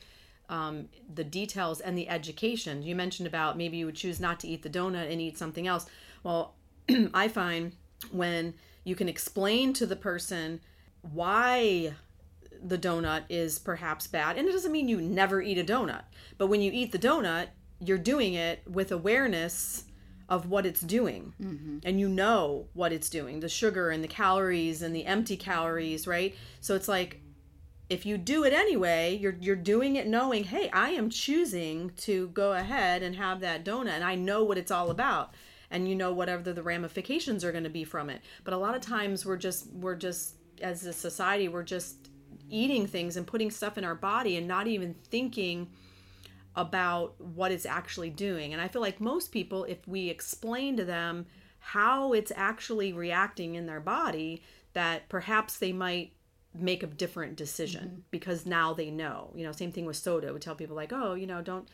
um, 0.49 0.89
the 1.13 1.25
details 1.25 1.81
and 1.81 1.99
the 1.99 2.09
education. 2.09 2.83
You 2.83 2.95
mentioned 2.95 3.27
about 3.27 3.59
maybe 3.59 3.77
you 3.77 3.87
would 3.87 3.97
choose 3.97 4.21
not 4.21 4.41
to 4.41 4.49
eat 4.49 4.63
the 4.63 4.71
donut 4.71 5.11
and 5.11 5.21
eat 5.21 5.37
something 5.37 5.67
else. 5.67 5.87
Well, 6.23 6.55
I 7.15 7.29
find 7.29 7.73
when 8.13 8.55
you 8.85 8.95
can 8.95 9.09
explain 9.09 9.73
to 9.75 9.87
the 9.87 9.97
person 9.97 10.61
why 11.03 11.95
the 12.63 12.79
donut 12.79 13.25
is 13.29 13.59
perhaps 13.59 14.07
bad. 14.07 14.37
And 14.37 14.49
it 14.49 14.53
doesn't 14.53 14.73
mean 14.73 14.89
you 14.89 15.01
never 15.01 15.41
eat 15.43 15.59
a 15.59 15.65
donut, 15.65 16.03
but 16.37 16.47
when 16.49 16.61
you 16.61 16.71
eat 16.73 16.93
the 16.93 16.99
donut, 16.99 17.49
you're 17.81 17.99
doing 17.99 18.35
it 18.35 18.63
with 18.67 18.91
awareness 18.91 19.85
of 20.29 20.49
what 20.49 20.67
it's 20.67 20.81
doing. 20.81 21.33
Mm-hmm. 21.41 21.79
And 21.85 21.99
you 21.99 22.09
know 22.09 22.69
what 22.75 22.93
it's 22.93 23.09
doing 23.09 23.41
the 23.41 23.49
sugar 23.49 23.91
and 23.91 24.05
the 24.05 24.09
calories 24.09 24.83
and 24.83 24.95
the 24.95 25.07
empty 25.07 25.37
calories, 25.37 26.07
right? 26.07 26.35
So 26.61 26.75
it's 26.75 26.89
like, 26.89 27.21
if 27.89 28.05
you 28.05 28.19
do 28.19 28.45
it 28.45 28.53
anyway, 28.53 29.17
you're 29.17 29.37
you're 29.41 29.57
doing 29.57 29.97
it 29.97 30.07
knowing, 30.07 30.45
hey, 30.45 30.69
I 30.71 30.91
am 30.91 31.09
choosing 31.09 31.91
to 31.99 32.29
go 32.29 32.53
ahead 32.53 33.03
and 33.03 33.17
have 33.17 33.41
that 33.41 33.65
donut, 33.65 33.89
and 33.89 34.05
I 34.05 34.15
know 34.15 34.45
what 34.45 34.59
it's 34.59 34.71
all 34.71 34.91
about, 34.91 35.33
and 35.71 35.89
you 35.89 35.95
know 35.95 36.13
whatever 36.13 36.53
the 36.53 36.63
ramifications 36.63 37.45
are 37.45 37.53
going 37.53 37.65
to 37.65 37.71
be 37.71 37.85
from 37.85 38.11
it. 38.11 38.21
But 38.45 38.53
a 38.53 38.59
lot 38.59 38.75
of 38.75 38.83
times 38.83 39.25
we're 39.25 39.39
just 39.39 39.73
we're 39.73 39.95
just 39.95 40.35
as 40.61 40.85
a 40.85 40.93
society 40.93 41.49
we're 41.49 41.63
just 41.63 42.08
eating 42.49 42.87
things 42.87 43.17
and 43.17 43.27
putting 43.27 43.51
stuff 43.51 43.79
in 43.79 43.85
our 43.85 43.95
body 43.95 44.37
and 44.37 44.49
not 44.49 44.67
even 44.67 44.95
thinking 44.95 45.69
about 46.57 47.21
what 47.21 47.53
it's 47.53 47.67
actually 47.67 48.11
doing. 48.11 48.53
And 48.53 48.61
I 48.61 48.69
feel 48.69 48.83
like 48.83 49.01
most 49.01 49.31
people, 49.31 49.65
if 49.65 49.87
we 49.87 50.09
explain 50.09 50.77
to 50.77 50.85
them 50.85 51.27
how 51.61 52.13
it's 52.13 52.33
actually 52.35 52.93
reacting 52.93 53.55
in 53.55 53.67
their 53.67 53.81
body, 53.81 54.43
that 54.73 55.09
perhaps 55.09 55.59
they 55.59 55.73
might 55.73 56.13
make 56.55 56.83
a 56.83 56.87
different 56.87 57.37
decision 57.37 57.85
mm-hmm. 57.89 58.01
because 58.11 58.47
now 58.47 58.73
they 58.73 58.91
know. 58.91 59.33
You 59.35 59.45
know, 59.45 59.53
same 59.53 59.73
thing 59.73 59.85
with 59.85 59.97
soda. 59.97 60.33
We 60.33 60.41
tell 60.41 60.55
people 60.55 60.77
like, 60.77 60.93
oh, 60.93 61.15
you 61.15 61.27
know, 61.27 61.43
don't 61.43 61.69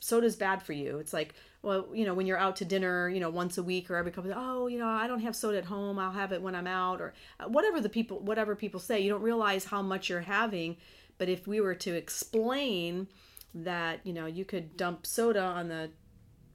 soda's 0.00 0.36
bad 0.36 0.62
for 0.62 0.72
you. 0.72 0.98
It's 0.98 1.12
like 1.12 1.34
well 1.62 1.88
you 1.92 2.04
know 2.06 2.14
when 2.14 2.26
you're 2.26 2.38
out 2.38 2.56
to 2.56 2.64
dinner 2.64 3.08
you 3.08 3.20
know 3.20 3.28
once 3.28 3.58
a 3.58 3.62
week 3.62 3.90
or 3.90 3.96
every 3.96 4.10
couple 4.10 4.30
of 4.30 4.36
oh 4.40 4.66
you 4.66 4.78
know 4.78 4.88
i 4.88 5.06
don't 5.06 5.20
have 5.20 5.36
soda 5.36 5.58
at 5.58 5.66
home 5.66 5.98
i'll 5.98 6.10
have 6.10 6.32
it 6.32 6.40
when 6.40 6.54
i'm 6.54 6.66
out 6.66 7.02
or 7.02 7.12
uh, 7.38 7.44
whatever 7.46 7.82
the 7.82 7.88
people 7.90 8.18
whatever 8.20 8.56
people 8.56 8.80
say 8.80 8.98
you 8.98 9.10
don't 9.10 9.20
realize 9.20 9.66
how 9.66 9.82
much 9.82 10.08
you're 10.08 10.20
having. 10.22 10.76
But 11.18 11.28
if 11.28 11.46
we 11.46 11.60
were 11.60 11.74
to 11.74 11.94
explain 11.94 13.08
that 13.54 14.00
you 14.04 14.12
know 14.12 14.26
you 14.26 14.44
could 14.44 14.76
dump 14.76 15.06
soda 15.06 15.42
on 15.42 15.68
the 15.68 15.90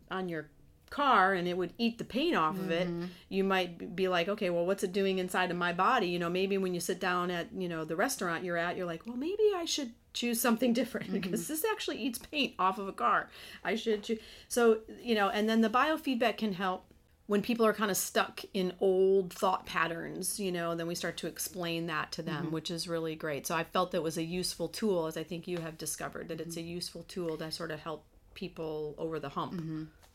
on 0.09 0.29
your 0.29 0.49
car 0.89 1.33
and 1.33 1.47
it 1.47 1.57
would 1.57 1.73
eat 1.77 1.97
the 1.97 2.03
paint 2.03 2.35
off 2.35 2.57
of 2.57 2.71
it 2.71 2.87
Mm-hmm. 2.87 3.05
you 3.29 3.43
might 3.43 3.95
be 3.95 4.07
like 4.07 4.27
okay 4.29 4.49
well 4.49 4.65
what's 4.65 4.83
it 4.83 4.93
doing 4.93 5.17
inside 5.19 5.51
of 5.51 5.57
my 5.57 5.73
body 5.73 6.07
you 6.07 6.19
know 6.19 6.29
maybe 6.29 6.57
when 6.57 6.73
you 6.73 6.79
sit 6.79 6.99
down 6.99 7.31
at 7.31 7.47
you 7.53 7.67
know 7.67 7.83
the 7.85 7.95
restaurant 7.95 8.43
you're 8.43 8.57
at 8.57 8.77
you're 8.77 8.85
like 8.85 9.05
well 9.05 9.17
maybe 9.17 9.43
i 9.55 9.65
should 9.65 9.91
choose 10.13 10.39
something 10.39 10.71
different 10.81 11.07
Mm-hmm. 11.07 11.19
because 11.19 11.47
this 11.47 11.65
actually 11.69 11.97
eats 11.97 12.19
paint 12.19 12.53
off 12.59 12.77
of 12.77 12.87
a 12.87 12.93
car 12.93 13.29
i 13.63 13.75
should 13.75 14.03
choose 14.03 14.19
so 14.47 14.79
you 15.01 15.15
know 15.15 15.29
and 15.29 15.49
then 15.49 15.61
the 15.61 15.69
biofeedback 15.69 16.37
can 16.37 16.53
help 16.53 16.85
when 17.27 17.41
people 17.41 17.65
are 17.65 17.73
kind 17.73 17.89
of 17.89 17.97
stuck 17.97 18.41
in 18.53 18.71
old 18.79 19.33
thought 19.33 19.65
patterns, 19.65 20.39
you 20.39 20.51
know, 20.51 20.75
then 20.75 20.85
we 20.85 20.93
start 20.93 21.17
to 21.17 21.25
explain 21.25 21.87
that 21.87 22.11
to 22.11 22.21
them, 22.21 22.51
which 22.51 22.69
is 22.69 22.87
really 22.87 23.15
great. 23.15 23.47
So 23.47 23.55
I 23.55 23.63
felt 23.63 23.93
that 23.93 24.03
was 24.03 24.15
a 24.19 24.23
useful 24.23 24.67
tool, 24.67 25.07
as 25.07 25.17
I 25.17 25.23
think 25.23 25.47
you 25.47 25.57
have 25.57 25.75
discovered, 25.75 26.27
that 26.27 26.39
it's 26.39 26.55
a 26.55 26.61
useful 26.61 27.01
tool 27.07 27.35
to 27.37 27.49
sort 27.51 27.71
of 27.71 27.79
help 27.79 28.05
people 28.35 28.93
over 28.99 29.19
the 29.19 29.29
hump, 29.29 29.59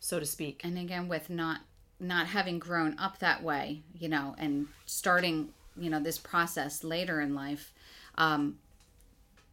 so 0.01 0.19
to 0.19 0.27
speak. 0.27 0.61
and 0.65 0.77
again 0.79 1.07
with 1.07 1.31
not 1.31 1.61
not 2.01 2.27
having 2.29 2.59
grown 2.59 2.99
up 2.99 3.19
that 3.19 3.43
way 3.43 3.83
you 3.99 4.09
know 4.09 4.35
and 4.39 4.67
starting 4.87 5.51
you 5.77 5.89
know 5.91 6.01
this 6.01 6.19
process 6.19 6.83
later 6.83 7.21
in 7.21 7.35
life 7.35 7.73
um, 8.17 8.59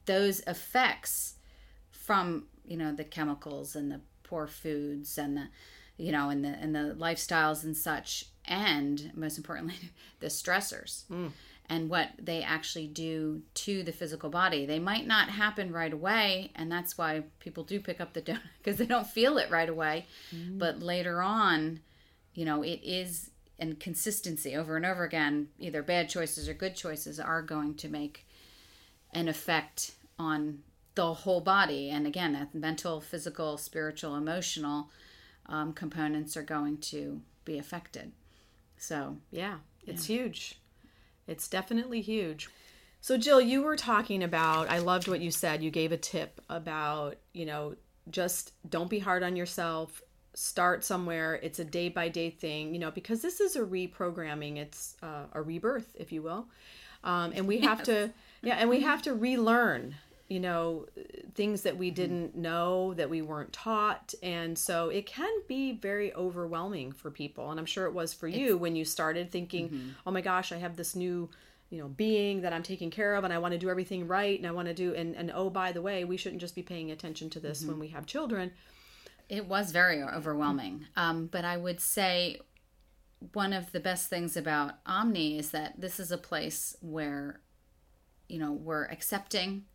those 0.06 0.40
effects 0.42 1.36
from 1.92 2.46
you 2.66 2.78
know 2.78 2.92
the 2.92 3.04
chemicals 3.04 3.76
and 3.76 3.92
the 3.92 4.00
poor 4.24 4.48
foods 4.48 5.18
and 5.18 5.38
the 5.38 5.48
you 5.98 6.12
know 6.12 6.30
and 6.30 6.44
the 6.44 6.50
and 6.50 6.74
the 6.74 6.96
lifestyles 6.98 7.64
and 7.64 7.76
such 7.76 8.26
and 8.46 9.12
most 9.14 9.38
importantly 9.38 9.76
the 10.20 10.28
stressors 10.28 11.04
and 11.70 11.90
what 11.90 12.10
they 12.18 12.42
actually 12.42 12.88
do 12.88 13.42
to 13.54 13.84
the 13.84 13.92
physical 13.92 14.30
body. 14.30 14.66
They 14.66 14.80
might 14.80 15.06
not 15.06 15.30
happen 15.30 15.72
right 15.72 15.92
away 15.92 16.52
and 16.56 16.72
that's 16.72 16.98
why 16.98 17.24
people 17.40 17.64
do 17.64 17.80
pick 17.80 18.00
up 18.00 18.14
the 18.14 18.22
donut 18.22 18.42
because 18.58 18.78
they 18.78 18.86
don't 18.86 19.08
feel 19.08 19.38
it 19.38 19.52
right 19.52 19.70
away. 19.70 20.06
But 20.58 20.82
later 20.82 21.22
on 21.22 21.82
you 22.34 22.46
know 22.46 22.62
it 22.64 22.80
is 22.84 23.32
and 23.60 23.80
consistency 23.80 24.56
over 24.56 24.78
and 24.78 24.86
over 24.86 25.04
again 25.04 25.50
either 25.60 25.82
bad 25.82 26.10
choices 26.10 26.48
or 26.48 26.54
good 26.54 26.76
choices 26.76 27.20
are 27.20 27.42
going 27.42 27.74
to 27.76 27.90
make 27.90 28.28
an 29.12 29.28
effect 29.28 29.96
on 30.20 30.60
the 30.96 31.14
whole 31.14 31.42
body. 31.42 31.90
And 31.90 32.08
again 32.08 32.34
that 32.34 32.56
mental 32.56 33.02
physical 33.02 33.58
spiritual 33.58 34.16
emotional 34.16 34.90
um, 35.48 35.74
components 35.74 36.38
are 36.38 36.44
going 36.44 36.78
to 36.78 37.22
be 37.46 37.58
affected. 37.58 38.12
So 38.78 39.18
Yeah, 39.32 39.58
it's 39.86 40.06
huge. 40.06 40.60
It's 41.28 41.48
definitely 41.48 42.02
huge. 42.02 42.50
So, 43.02 43.18
Jill, 43.18 43.40
you 43.40 43.62
were 43.62 43.76
talking 43.76 44.24
about, 44.24 44.70
I 44.70 44.80
loved 44.80 45.08
what 45.08 45.22
you 45.22 45.32
said. 45.32 45.62
You 45.62 45.70
gave 45.70 45.92
a 45.92 45.98
tip 45.98 46.42
about, 46.50 47.18
you 47.34 47.46
know, 47.46 47.76
just 48.10 48.54
don't 48.70 48.90
be 48.90 49.00
hard 49.00 49.24
on 49.24 49.36
yourself. 49.36 50.02
Start 50.34 50.84
somewhere. 50.84 51.36
It's 51.36 51.60
a 51.60 51.66
day 51.66 51.90
by 51.90 52.10
day 52.10 52.30
thing, 52.30 52.74
you 52.74 52.80
know, 52.80 52.92
because 52.92 53.22
this 53.22 53.40
is 53.40 53.56
a 53.56 53.62
reprogramming, 53.62 54.58
it's 54.58 54.96
uh, 55.04 55.26
a 55.34 55.42
rebirth, 55.42 55.96
if 55.96 56.12
you 56.12 56.22
will. 56.22 56.48
Um, 57.04 57.32
and 57.36 57.48
we 57.48 57.60
have 57.60 57.84
to, 57.84 58.12
yeah, 58.42 58.56
and 58.56 58.70
we 58.70 58.82
have 58.82 59.02
to 59.04 59.14
relearn, 59.14 59.96
you 60.28 60.40
know, 60.40 60.86
things 61.36 61.62
that 61.62 61.78
we 61.78 61.88
mm-hmm. 61.88 61.96
didn't 61.96 62.36
know, 62.36 62.94
that 62.96 63.10
we 63.10 63.22
weren't 63.22 63.54
taught. 63.54 64.14
And 64.22 64.58
so 64.58 64.90
it 64.90 65.06
can 65.06 65.32
be 65.48 65.74
very 65.74 66.14
overwhelming 66.14 66.92
for 66.92 67.10
people. 67.12 67.50
And 67.50 67.60
I'm 67.60 67.66
sure 67.66 67.86
it 67.86 67.94
was 67.94 68.14
for 68.14 68.28
you 68.28 68.58
when 68.58 68.76
you 68.76 68.86
started 68.86 69.32
thinking, 69.32 69.70
mm-hmm. 69.70 69.90
oh 70.06 70.12
my 70.12 70.22
gosh, 70.22 70.52
I 70.52 70.58
have 70.58 70.76
this 70.76 70.96
new 70.96 71.30
you 71.70 71.78
know 71.78 71.90
being 71.90 72.44
that 72.44 72.54
i'm 72.54 72.64
taking 72.64 72.90
care 72.90 73.16
of 73.16 73.26
and 73.26 73.34
i 73.34 73.38
want 73.38 73.52
to 73.52 73.58
do 73.58 73.70
everything 73.70 74.08
right 74.08 74.40
and 74.40 74.48
i 74.48 74.52
want 74.52 74.70
to 74.70 74.74
do 74.74 74.96
and, 74.96 75.18
and 75.18 75.30
oh 75.36 75.50
by 75.50 75.74
the 75.74 75.82
way 75.82 76.06
we 76.06 76.16
shouldn't 76.16 76.40
just 76.40 76.56
be 76.56 76.64
paying 76.64 76.92
attention 76.92 77.30
to 77.30 77.42
this 77.42 77.60
when 77.60 77.72
mm-hmm. 77.72 77.82
we 77.82 77.88
have 77.90 78.06
children 78.06 78.54
It 79.30 79.46
was 79.48 79.72
very 79.72 80.02
overwhelming. 80.02 80.86
Um, 80.96 81.28
but 81.28 81.44
I 81.44 81.58
would 81.58 81.82
say 81.82 82.40
one 83.34 83.52
of 83.52 83.72
the 83.72 83.80
best 83.80 84.10
things 84.10 84.38
about 84.38 84.76
Omni 84.86 85.38
is 85.38 85.52
that 85.52 85.80
this 85.80 86.00
is 86.00 86.12
a 86.12 86.18
place 86.18 86.78
where, 86.82 87.42
you 88.30 88.40
know, 88.40 88.54
we're 88.54 88.86
accepting 88.86 89.66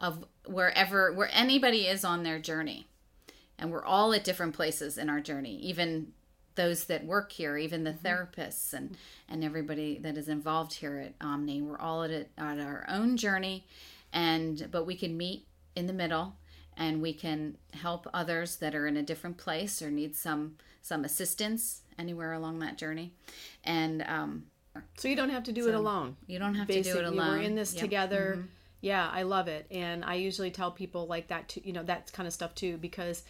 of 0.00 0.24
wherever, 0.46 1.12
where 1.12 1.30
anybody 1.32 1.86
is 1.86 2.04
on 2.04 2.22
their 2.22 2.38
journey. 2.38 2.86
And 3.58 3.70
we're 3.70 3.84
all 3.84 4.12
at 4.14 4.24
different 4.24 4.54
places 4.54 4.96
in 4.96 5.10
our 5.10 5.20
journey, 5.20 5.56
even 5.56 6.12
those 6.54 6.84
that 6.84 7.04
work 7.04 7.32
here, 7.32 7.56
even 7.56 7.84
the 7.84 7.92
therapists 7.92 8.72
and, 8.72 8.96
and 9.28 9.44
everybody 9.44 9.98
that 9.98 10.16
is 10.16 10.28
involved 10.28 10.74
here 10.74 10.98
at 10.98 11.14
Omni. 11.24 11.62
We're 11.62 11.78
all 11.78 12.02
at, 12.02 12.10
it, 12.10 12.30
at 12.38 12.58
our 12.58 12.84
own 12.88 13.16
journey. 13.16 13.66
And, 14.12 14.68
but 14.70 14.86
we 14.86 14.96
can 14.96 15.16
meet 15.16 15.46
in 15.76 15.86
the 15.86 15.92
middle 15.92 16.34
and 16.76 17.02
we 17.02 17.12
can 17.12 17.56
help 17.74 18.08
others 18.12 18.56
that 18.56 18.74
are 18.74 18.86
in 18.86 18.96
a 18.96 19.02
different 19.02 19.36
place 19.36 19.82
or 19.82 19.90
need 19.90 20.16
some 20.16 20.56
some 20.82 21.04
assistance 21.04 21.82
anywhere 21.98 22.32
along 22.32 22.58
that 22.58 22.78
journey 22.78 23.12
and 23.64 24.02
um, 24.02 24.44
so 24.96 25.06
you 25.06 25.14
don't 25.14 25.28
have 25.30 25.42
to 25.44 25.52
do 25.52 25.68
it 25.68 25.74
alone 25.74 26.16
you 26.26 26.38
don't 26.38 26.54
have 26.54 26.66
basically 26.66 26.92
to 26.92 26.98
do 26.98 27.04
it 27.04 27.12
alone 27.12 27.38
we're 27.38 27.42
in 27.42 27.54
this 27.54 27.74
Yep. 27.74 27.82
together 27.82 28.44
yeah 28.80 29.08
i 29.12 29.22
love 29.22 29.48
it. 29.48 29.66
And 29.70 30.04
i 30.04 30.14
usually 30.14 30.50
tell 30.50 30.70
people 30.70 31.06
like 31.06 31.28
that 31.28 31.48
too 31.48 31.60
you 31.64 31.72
know 31.72 31.82
that 31.84 32.12
kind 32.12 32.26
of 32.26 32.32
stuff 32.32 32.54
too 32.54 32.76
because 32.78 33.22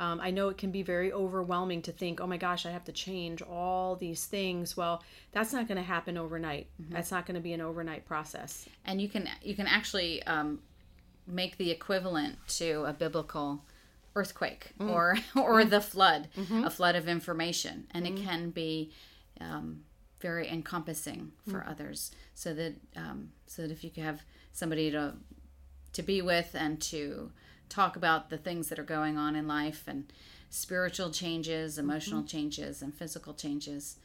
um, 0.00 0.20
i 0.20 0.30
know 0.30 0.48
it 0.48 0.58
can 0.58 0.70
be 0.70 0.82
very 0.82 1.12
overwhelming 1.12 1.82
to 1.82 1.92
think 1.92 2.20
oh 2.20 2.26
my 2.26 2.36
gosh 2.36 2.66
i 2.66 2.70
have 2.70 2.84
to 2.84 2.92
change 2.92 3.42
all 3.42 3.96
these 3.96 4.26
things. 4.26 4.76
Well 4.76 5.02
that's 5.32 5.52
not 5.52 5.68
going 5.68 5.76
to 5.78 5.84
happen 5.84 6.16
overnight. 6.16 6.68
That's 6.90 7.10
not 7.10 7.26
going 7.26 7.34
to 7.34 7.40
be 7.40 7.52
an 7.52 7.60
overnight 7.60 8.06
process. 8.06 8.68
And 8.84 9.00
you 9.00 9.08
can 9.08 9.28
you 9.42 9.54
can 9.54 9.66
actually 9.66 10.22
um, 10.24 10.60
make 11.26 11.58
the 11.58 11.70
equivalent 11.70 12.36
to 12.58 12.84
a 12.84 12.92
biblical 12.92 13.62
earthquake 14.14 14.70
or 14.80 15.16
or 15.36 15.64
the 15.64 15.80
flood 15.80 16.28
a 16.64 16.70
flood 16.70 16.96
of 16.96 17.08
information. 17.08 17.86
And 17.92 18.06
it 18.06 18.16
can 18.24 18.50
be 18.50 18.90
um, 19.40 19.82
very 20.20 20.48
encompassing 20.48 21.32
for 21.48 21.64
others. 21.68 22.10
So 22.34 22.54
that 22.54 22.74
um, 22.96 23.30
so 23.46 23.62
that 23.62 23.70
if 23.70 23.84
you 23.84 23.90
could 23.90 24.02
have 24.04 24.22
somebody 24.52 24.90
to 24.90 25.14
to 25.92 26.02
be 26.02 26.22
with 26.22 26.54
and 26.54 26.80
to 26.82 27.30
talk 27.68 27.96
about 27.96 28.30
the 28.30 28.38
things 28.38 28.68
that 28.68 28.78
are 28.78 28.84
going 28.84 29.16
on 29.16 29.36
in 29.36 29.46
life 29.46 29.84
and 29.86 30.12
spiritual 30.50 31.10
changes 31.10 31.78
emotional 31.78 32.22
changes 32.22 32.80
and 32.80 32.94
physical 32.94 33.34
changes 33.34 33.96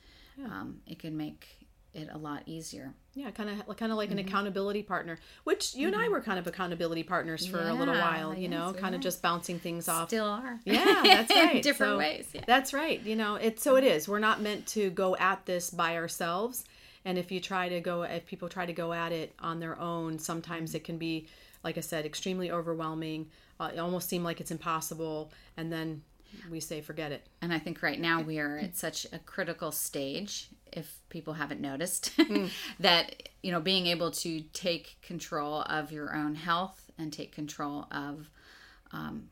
um, 0.43 0.81
it 0.85 0.99
can 0.99 1.15
make 1.15 1.62
it 1.93 2.09
a 2.11 2.17
lot 2.17 2.43
easier 2.45 2.93
Yeah, 3.13 3.29
kind 3.31 3.49
of, 3.49 3.77
kind 3.77 3.91
of 3.91 3.97
like 3.97 4.09
an 4.09 4.17
mm-hmm. 4.17 4.27
accountability 4.27 4.83
partner, 4.83 5.19
which 5.43 5.75
you 5.75 5.87
and 5.87 5.95
I 5.95 6.03
mm-hmm. 6.03 6.13
were 6.13 6.21
kind 6.21 6.39
of 6.39 6.47
accountability 6.47 7.03
partners 7.03 7.45
for 7.45 7.61
a 7.61 7.73
little 7.73 7.93
while. 7.93 8.33
You 8.33 8.49
know, 8.49 8.67
yes, 8.67 8.75
we 8.75 8.81
kind 8.81 8.95
of 8.95 9.01
just 9.01 9.21
bouncing 9.21 9.59
things 9.59 9.87
off. 9.87 10.09
still 10.09 10.25
are 10.25 10.59
Yeah, 10.65 11.01
that's 11.03 11.31
right. 11.31 11.61
different 11.61 11.93
So- 11.93 11.97
ways 11.97 12.27
yeah. 12.33 12.43
That's 12.47 12.73
right. 12.73 13.01
You 13.03 13.15
know, 13.15 13.35
it 13.35 13.59
so 13.59 13.75
it 13.75 13.83
is. 13.83 14.07
We're 14.07 14.19
not 14.19 14.41
meant 14.41 14.65
to 14.67 14.89
go 14.89 15.15
at 15.17 15.45
this 15.45 15.69
by 15.69 15.97
ourselves. 15.97 16.65
And 17.05 17.17
if 17.17 17.31
you 17.31 17.39
try 17.39 17.69
to 17.69 17.81
go, 17.81 18.03
if 18.03 18.25
people 18.25 18.49
try 18.49 18.65
to 18.65 18.73
go 18.73 18.93
at 18.93 19.11
it 19.11 19.33
on 19.39 19.59
their 19.59 19.79
own, 19.79 20.17
sometimes 20.17 20.71
mm-hmm. 20.71 20.77
it 20.77 20.83
can 20.83 20.97
be, 20.97 21.27
like 21.63 21.77
I 21.77 21.81
said, 21.81 22.05
extremely 22.05 22.49
overwhelming. 22.49 23.27
Uh, 23.59 23.71
it 23.73 23.79
almost 23.79 24.09
seem 24.09 24.23
like 24.23 24.39
it's 24.41 24.51
impossible, 24.51 25.31
and 25.57 25.71
then 25.71 26.01
we 26.49 26.59
say, 26.59 26.81
forget 26.81 27.11
it. 27.11 27.27
And 27.41 27.53
I 27.53 27.59
think 27.59 27.81
right 27.81 27.99
now 27.99 28.21
we 28.21 28.39
are 28.39 28.57
at 28.57 28.75
such 28.75 29.05
a 29.11 29.19
critical 29.19 29.71
stage, 29.71 30.49
if 30.75 30.99
people 31.09 31.33
haven't 31.33 31.61
noticed, 31.61 32.11
that, 32.79 33.29
you 33.41 33.51
know, 33.51 33.59
being 33.59 33.87
able 33.87 34.11
to 34.11 34.41
take 34.53 34.97
control 35.01 35.61
of 35.63 35.91
your 35.91 36.15
own 36.15 36.35
health 36.35 36.91
and 36.97 37.11
take 37.13 37.31
control 37.31 37.87
of, 37.91 38.29
um, 38.91 39.29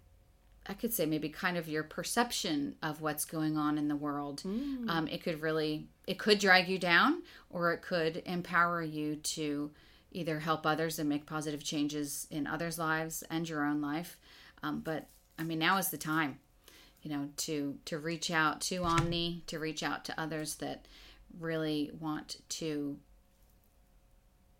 I 0.67 0.73
could 0.73 0.93
say 0.93 1.05
maybe 1.05 1.29
kind 1.29 1.57
of 1.57 1.67
your 1.67 1.83
perception 1.83 2.75
of 2.81 3.01
what's 3.01 3.25
going 3.25 3.57
on 3.57 3.77
in 3.77 3.87
the 3.87 3.95
world. 3.95 4.41
Um, 4.89 5.07
it 5.07 5.23
could 5.23 5.41
really, 5.41 5.87
it 6.07 6.19
could 6.19 6.39
drag 6.39 6.67
you 6.67 6.77
down 6.77 7.23
or 7.49 7.73
it 7.73 7.81
could 7.81 8.21
empower 8.25 8.81
you 8.83 9.15
to 9.15 9.71
either 10.11 10.39
help 10.39 10.65
others 10.65 10.99
and 10.99 11.09
make 11.09 11.25
positive 11.25 11.63
changes 11.63 12.27
in 12.29 12.45
others' 12.45 12.77
lives 12.77 13.23
and 13.29 13.47
your 13.49 13.65
own 13.65 13.81
life. 13.81 14.17
Um, 14.61 14.81
but 14.81 15.07
I 15.39 15.43
mean, 15.43 15.59
now 15.59 15.77
is 15.77 15.89
the 15.89 15.97
time 15.97 16.39
you 17.01 17.09
know 17.09 17.29
to 17.37 17.77
to 17.85 17.97
reach 17.97 18.31
out 18.31 18.61
to 18.61 18.83
omni 18.83 19.43
to 19.47 19.59
reach 19.59 19.83
out 19.83 20.05
to 20.05 20.19
others 20.19 20.55
that 20.55 20.85
really 21.39 21.91
want 21.99 22.37
to 22.49 22.97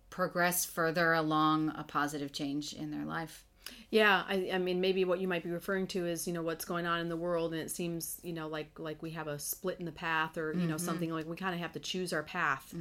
progress 0.09 0.65
further 0.65 1.13
along 1.13 1.73
a 1.77 1.83
positive 1.83 2.31
change 2.31 2.73
in 2.73 2.91
their 2.91 3.05
life 3.05 3.45
Yeah, 3.89 4.23
I, 4.27 4.51
I 4.53 4.57
mean, 4.57 4.81
maybe 4.81 5.05
what 5.05 5.19
you 5.19 5.27
might 5.27 5.43
be 5.43 5.49
referring 5.51 5.87
to 5.87 6.05
is, 6.05 6.27
you 6.27 6.33
know, 6.33 6.41
what's 6.41 6.65
going 6.65 6.85
on 6.85 6.99
in 6.99 7.09
the 7.09 7.15
world, 7.15 7.53
and 7.53 7.61
it 7.61 7.69
seems, 7.69 8.19
you 8.23 8.33
know, 8.33 8.47
like 8.47 8.71
like 8.79 9.01
we 9.01 9.11
have 9.11 9.27
a 9.27 9.37
split 9.37 9.79
in 9.79 9.85
the 9.85 9.91
path, 9.91 10.37
or 10.37 10.53
you 10.53 10.67
know, 10.67 10.77
something 10.77 11.11
like 11.11 11.27
we 11.27 11.35
kind 11.35 11.53
of 11.53 11.61
have 11.61 11.73
to 11.73 11.79
choose 11.79 12.13
our 12.13 12.23
path, 12.23 12.73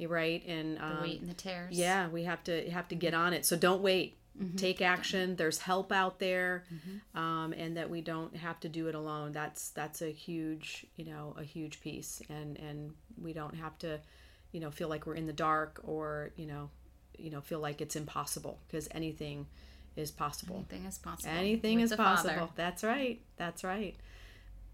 right? 0.00 0.44
And 0.46 0.76
the 0.76 0.84
um, 0.84 1.02
wheat 1.02 1.20
and 1.20 1.30
the 1.30 1.34
tares 1.34 1.78
yeah, 1.78 2.08
we 2.08 2.24
have 2.24 2.42
to 2.44 2.70
have 2.70 2.88
to 2.88 2.94
get 2.94 3.14
on 3.14 3.32
it. 3.32 3.44
So 3.44 3.56
don't 3.56 3.82
wait. 3.82 4.18
Mm-hmm. 4.40 4.56
take 4.56 4.82
action. 4.82 5.36
There's 5.36 5.58
help 5.58 5.92
out 5.92 6.18
there, 6.18 6.64
mm-hmm. 6.72 7.18
um, 7.18 7.52
and 7.52 7.76
that 7.76 7.90
we 7.90 8.00
don't 8.00 8.36
have 8.36 8.60
to 8.60 8.68
do 8.68 8.88
it 8.88 8.94
alone. 8.94 9.32
That's 9.32 9.70
that's 9.70 10.02
a 10.02 10.10
huge 10.10 10.86
you 10.96 11.04
know 11.04 11.34
a 11.38 11.44
huge 11.44 11.80
piece, 11.80 12.22
and 12.28 12.58
and 12.58 12.94
we 13.20 13.32
don't 13.32 13.54
have 13.54 13.78
to 13.80 14.00
you 14.52 14.60
know 14.60 14.70
feel 14.70 14.88
like 14.88 15.06
we're 15.06 15.14
in 15.14 15.26
the 15.26 15.32
dark 15.32 15.80
or 15.84 16.30
you 16.36 16.46
know 16.46 16.70
you 17.18 17.30
know 17.30 17.40
feel 17.40 17.60
like 17.60 17.80
it's 17.80 17.96
impossible 17.96 18.58
because 18.66 18.88
anything 18.92 19.46
is 19.96 20.10
possible. 20.10 20.64
Anything 20.70 20.86
is 20.86 20.98
possible. 20.98 21.32
Anything 21.32 21.80
is 21.80 21.94
possible. 21.94 22.34
Father. 22.34 22.48
That's 22.56 22.82
right. 22.82 23.20
That's 23.36 23.64
right. 23.64 23.96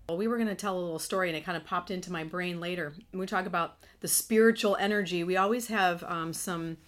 Well, 0.08 0.16
we 0.16 0.26
were 0.26 0.36
going 0.36 0.48
to 0.48 0.56
tell 0.56 0.76
a 0.76 0.80
little 0.80 0.98
story, 0.98 1.28
and 1.28 1.36
it 1.36 1.44
kind 1.44 1.56
of 1.56 1.64
popped 1.64 1.90
into 1.90 2.10
my 2.10 2.24
brain 2.24 2.58
later. 2.58 2.94
When 3.12 3.20
we 3.20 3.26
talk 3.26 3.46
about 3.46 3.76
the 4.00 4.08
spiritual 4.08 4.76
energy, 4.76 5.22
we 5.22 5.36
always 5.36 5.68
have 5.68 6.02
um, 6.04 6.32
some 6.32 6.78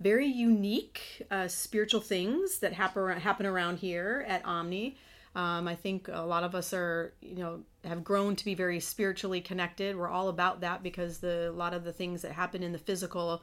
very 0.00 0.26
unique 0.26 1.26
uh, 1.30 1.46
spiritual 1.46 2.00
things 2.00 2.58
that 2.58 2.72
happen 2.72 3.18
happen 3.18 3.46
around 3.46 3.78
here 3.78 4.24
at 4.26 4.44
Omni. 4.44 4.96
Um, 5.36 5.68
I 5.68 5.76
think 5.76 6.08
a 6.08 6.22
lot 6.22 6.42
of 6.42 6.56
us 6.56 6.72
are, 6.74 7.12
you 7.20 7.36
know, 7.36 7.60
have 7.84 8.02
grown 8.02 8.34
to 8.34 8.44
be 8.44 8.54
very 8.54 8.80
spiritually 8.80 9.40
connected. 9.40 9.96
We're 9.96 10.08
all 10.08 10.28
about 10.28 10.60
that 10.62 10.82
because 10.82 11.18
the 11.18 11.50
a 11.50 11.52
lot 11.52 11.74
of 11.74 11.84
the 11.84 11.92
things 11.92 12.22
that 12.22 12.32
happen 12.32 12.62
in 12.62 12.72
the 12.72 12.78
physical 12.78 13.42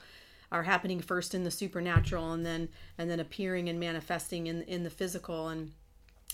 are 0.52 0.64
happening 0.64 1.02
first 1.02 1.36
in 1.36 1.44
the 1.44 1.52
supernatural 1.52 2.34
and 2.34 2.46
then 2.46 2.70
and 2.98 3.10
then 3.10 3.20
appearing 3.20 3.70
and 3.70 3.80
manifesting 3.80 4.48
in 4.48 4.64
in 4.64 4.84
the 4.84 4.90
physical 4.90 5.50
and 5.50 5.72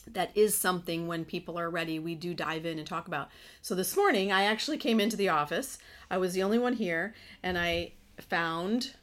that 0.05 0.35
is 0.35 0.55
something 0.55 1.07
when 1.07 1.23
people 1.23 1.57
are 1.57 1.69
ready 1.69 1.97
we 1.97 2.13
do 2.13 2.33
dive 2.33 2.65
in 2.65 2.77
and 2.77 2.87
talk 2.87 3.07
about 3.07 3.29
so 3.61 3.73
this 3.73 3.95
morning 3.95 4.31
i 4.31 4.43
actually 4.43 4.77
came 4.77 4.99
into 4.99 5.15
the 5.15 5.29
office 5.29 5.77
i 6.11 6.17
was 6.17 6.33
the 6.33 6.43
only 6.43 6.59
one 6.59 6.73
here 6.73 7.15
and 7.41 7.57
i 7.57 7.91
found 8.19 8.93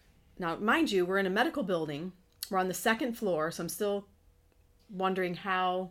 now, 0.40 0.56
mind 0.56 0.90
you, 0.90 1.04
we're 1.04 1.18
in 1.18 1.26
a 1.26 1.30
medical 1.30 1.62
building. 1.62 2.12
We're 2.50 2.58
on 2.58 2.68
the 2.68 2.74
second 2.74 3.12
floor, 3.12 3.50
so 3.50 3.62
I'm 3.62 3.68
still 3.68 4.06
wondering 4.88 5.34
how 5.34 5.90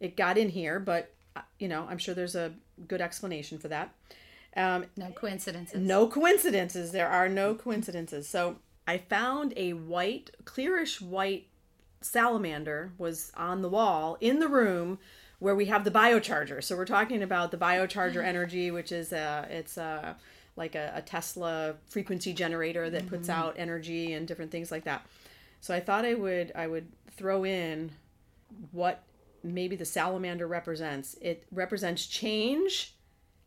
it 0.00 0.18
got 0.18 0.36
in 0.36 0.50
here, 0.50 0.78
but 0.78 1.14
uh, 1.34 1.40
you 1.58 1.66
know, 1.66 1.86
I'm 1.88 1.96
sure 1.96 2.14
there's 2.14 2.34
a 2.34 2.52
good 2.86 3.00
explanation 3.00 3.58
for 3.58 3.68
that. 3.68 3.94
Um, 4.54 4.84
no 4.98 5.10
coincidences. 5.12 5.80
No 5.80 6.06
coincidences. 6.06 6.92
There 6.92 7.08
are 7.08 7.26
no 7.26 7.54
coincidences. 7.54 8.28
So 8.28 8.56
I 8.86 8.98
found 8.98 9.54
a 9.56 9.72
white, 9.72 10.30
clearish 10.44 11.00
white 11.00 11.48
salamander 12.02 12.92
was 12.98 13.32
on 13.34 13.62
the 13.62 13.68
wall 13.70 14.18
in 14.20 14.40
the 14.40 14.48
room 14.48 14.98
where 15.38 15.54
we 15.54 15.64
have 15.66 15.84
the 15.84 15.90
biocharger. 15.90 16.62
So 16.62 16.76
we're 16.76 16.84
talking 16.84 17.22
about 17.22 17.50
the 17.50 17.56
biocharger 17.56 18.22
energy, 18.32 18.70
which 18.70 18.92
is 18.92 19.10
a 19.10 19.48
it's 19.50 19.78
a 19.78 20.16
like 20.56 20.74
a, 20.74 20.92
a 20.94 21.02
Tesla 21.02 21.74
frequency 21.88 22.32
generator 22.32 22.88
that 22.90 23.08
puts 23.08 23.28
mm-hmm. 23.28 23.40
out 23.40 23.54
energy 23.58 24.12
and 24.12 24.26
different 24.26 24.50
things 24.50 24.70
like 24.70 24.84
that. 24.84 25.04
So 25.60 25.74
I 25.74 25.80
thought 25.80 26.04
I 26.04 26.14
would 26.14 26.52
I 26.54 26.66
would 26.66 26.88
throw 27.16 27.44
in 27.44 27.90
what 28.72 29.02
maybe 29.42 29.76
the 29.76 29.84
salamander 29.84 30.46
represents. 30.46 31.16
It 31.20 31.46
represents 31.50 32.06
change 32.06 32.94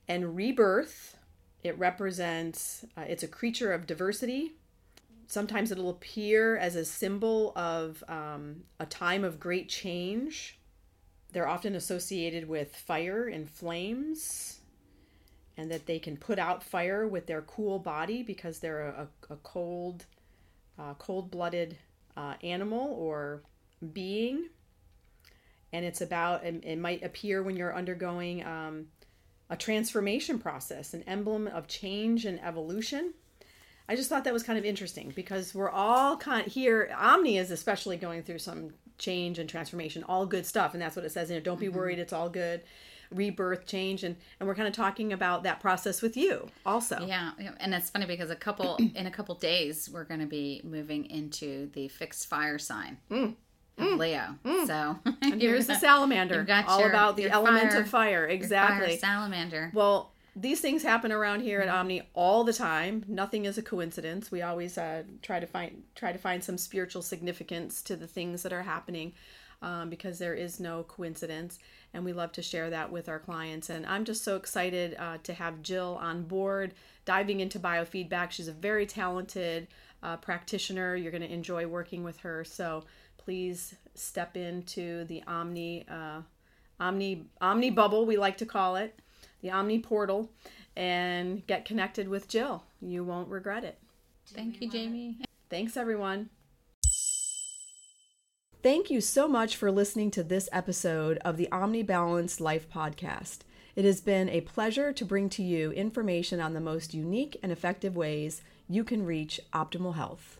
and 0.08 0.36
rebirth. 0.36 1.17
It 1.63 1.78
represents 1.78 2.86
uh, 2.98 3.06
it's 3.08 3.24
a 3.24 3.28
creature 3.28 3.74
of 3.74 3.88
diversity. 3.88 4.54
Sometimes 5.28 5.72
it'll 5.72 5.89
appear 5.89 6.56
as 6.58 6.76
a 6.76 6.86
symbol 6.86 7.52
of 7.56 8.04
um, 8.08 8.63
a 8.80 8.86
time 8.86 9.24
of 9.24 9.39
great 9.39 9.67
change. 9.67 10.58
They're 11.34 11.48
often 11.48 11.76
associated 11.76 12.48
with 12.48 12.76
fire 12.76 13.28
and 13.28 13.50
flames 13.50 14.57
and 15.58 15.72
that 15.72 15.88
they 15.88 16.00
can 16.00 16.15
put 16.15 16.38
out 16.38 16.63
fire 16.63 17.08
with 17.08 17.26
their 17.26 17.41
cool 17.41 17.80
body 17.80 18.22
because 18.22 18.60
they're 18.60 18.88
a, 18.89 19.08
a 19.30 19.36
cold, 19.38 20.06
uh, 20.78 20.93
cold-blooded 21.00 21.78
uh, 22.15 22.36
animal 22.43 22.93
or 22.93 23.41
being. 23.93 24.50
And 25.74 25.84
it's 25.84 26.00
about 26.00 26.46
it 26.46 26.78
might 26.78 27.04
appear 27.04 27.43
when 27.43 27.58
you're 27.58 27.76
undergoing 27.76 28.46
um, 28.46 28.88
a 29.50 29.58
transformation 29.58 30.39
process, 30.39 30.93
an 30.93 31.04
emblem 31.04 31.48
of 31.48 31.67
change 31.67 32.26
and 32.26 32.39
evolution. 32.41 33.13
I 33.89 33.96
just 33.96 34.10
thought 34.10 34.26
that 34.26 34.34
was 34.34 34.43
kind 34.43 34.60
of 34.60 34.65
interesting 34.65 35.12
because 35.15 35.56
we're 35.56 35.70
all 35.70 36.17
kind 36.17 36.46
of 36.46 36.54
here. 36.54 36.89
Omni 36.98 37.38
is 37.38 37.52
especially 37.52 37.98
going 37.98 38.24
through 38.24 38.39
some 38.39 38.72
change 38.98 39.39
and 39.39 39.50
transformation, 39.50 40.04
all 40.04 40.26
good 40.26 40.46
stuff, 40.46 40.74
and 40.74 40.82
that's 40.82 40.96
what 40.96 41.06
it 41.06 41.12
says. 41.12 41.30
You 41.30 41.38
know, 41.38 41.41
don't 41.41 41.60
be 41.60 41.67
mm-hmm. 41.67 41.78
worried; 41.78 42.00
it's 42.00 42.13
all 42.13 42.30
good 42.30 42.62
rebirth 43.12 43.65
change 43.65 44.04
and 44.04 44.15
and 44.39 44.48
we're 44.48 44.56
kind 44.56 44.67
of 44.67 44.74
talking 44.74 45.13
about 45.13 45.43
that 45.43 45.60
process 45.60 46.02
with 46.02 46.17
you 46.17 46.48
also 46.65 47.06
yeah 47.06 47.32
and 47.60 47.74
it's 47.74 47.89
funny 47.89 48.06
because 48.06 48.30
a 48.30 48.36
couple 48.36 48.78
in 48.96 49.08
a 49.08 49.12
couple 49.12 49.34
days 49.36 49.89
we're 49.91 50.04
going 50.04 50.20
to 50.20 50.26
be 50.26 50.62
moving 50.63 51.06
into 51.10 51.70
the 51.74 51.88
fixed 51.88 52.28
fire 52.28 52.58
sign 52.58 52.98
mm. 53.10 53.34
Mm. 53.78 54.00
Leo. 54.00 54.36
Mm. 54.43 54.65
So 54.65 55.00
and 55.22 55.41
here's 55.41 55.67
the 55.67 55.76
salamander. 55.76 56.46
all 56.67 56.80
your, 56.80 56.89
about 56.89 57.15
the 57.15 57.30
element 57.30 57.72
fire, 57.74 57.82
of 57.82 57.89
fire. 57.89 58.26
Exactly. 58.26 58.88
Fire 58.88 58.98
salamander. 58.98 59.72
Well, 59.74 60.13
these 60.36 60.62
things 60.62 60.84
happen 60.84 61.12
around 61.12 61.41
here 61.41 61.62
at 61.62 61.67
Omni 61.67 62.04
all 62.13 62.43
the 62.43 62.54
time. 62.54 63.04
Nothing 63.08 63.46
is 63.46 63.58
a 63.58 63.63
coincidence. 63.63 64.32
We 64.32 64.41
always 64.41 64.78
uh, 64.78 65.04
try 65.22 65.39
to 65.39 65.48
find 65.48 65.84
try 65.96 66.12
to 66.12 66.17
find 66.17 66.43
some 66.43 66.58
spiritual 66.58 67.02
significance 67.02 67.82
to 67.84 67.96
the 67.96 68.08
things 68.08 68.43
that 68.43 68.54
are 68.54 68.63
happening 68.63 69.13
um, 69.62 69.89
because 69.89 70.20
there 70.20 70.34
is 70.34 70.60
no 70.60 70.84
coincidence 70.84 71.60
and 71.93 72.04
we 72.06 72.13
love 72.13 72.32
to 72.34 72.41
share 72.41 72.70
that 72.70 72.91
with 72.91 73.10
our 73.10 73.20
clients. 73.20 73.70
And 73.70 73.86
I'm 73.86 74.06
just 74.06 74.24
so 74.24 74.36
excited 74.36 74.96
uh, 75.00 75.17
to 75.24 75.34
have 75.34 75.62
Jill 75.62 75.98
on 76.02 76.24
board 76.24 76.74
diving 77.06 77.39
into 77.39 77.60
biofeedback. 77.60 78.32
She's 78.32 78.48
a 78.48 78.54
very 78.54 78.86
talented 78.86 79.67
uh, 80.04 80.17
practitioner. 80.17 80.96
You're 80.96 81.12
going 81.12 81.24
to 81.24 81.34
enjoy 81.34 81.65
working 81.67 82.04
with 82.04 82.20
her. 82.20 82.43
So 82.43 82.84
please 83.17 83.76
step 83.96 84.38
into 84.38 85.06
the 85.06 85.24
Omni 85.28 85.86
uh, 85.89 86.22
Omni 86.80 87.26
Omni 87.41 87.72
bubble, 87.72 88.06
we 88.06 88.17
like 88.17 88.38
to 88.38 88.46
call 88.46 88.76
it, 88.76 89.00
the 89.41 89.50
Omni 89.50 89.80
portal, 89.80 90.30
and 90.76 91.46
get 91.48 91.65
connected 91.65 92.08
with 92.08 92.28
Jill. 92.28 92.63
You 92.82 93.04
won't 93.04 93.30
regret 93.30 93.63
it. 93.63 93.80
Thank 94.28 94.62
you, 94.62 94.70
Jamie. 94.70 95.17
Thanks, 95.50 95.78
everyone. 95.78 96.30
Thank 98.63 98.89
you 98.89 99.02
so 99.02 99.28
much 99.28 99.56
for 99.56 99.72
listening 99.72 100.10
to 100.12 100.24
this 100.24 100.50
episode 100.52 101.20
of 101.20 101.38
the 101.38 101.50
Omni 101.52 101.84
Balanced 101.84 102.41
Life 102.41 102.67
podcast. 102.67 103.39
It 103.76 103.86
has 103.86 104.02
been 104.02 104.30
a 104.30 104.41
pleasure 104.41 104.91
to 104.91 105.06
bring 105.06 105.30
to 105.30 105.43
you 105.43 105.72
information 105.74 106.39
on 106.39 106.56
the 106.56 106.60
most 106.60 106.91
unique 106.91 107.38
and 107.43 107.52
effective 107.52 107.96
ways 107.96 108.41
you 108.67 108.84
can 108.84 109.06
reach 109.06 109.39
optimal 109.54 109.93
health. 109.93 110.37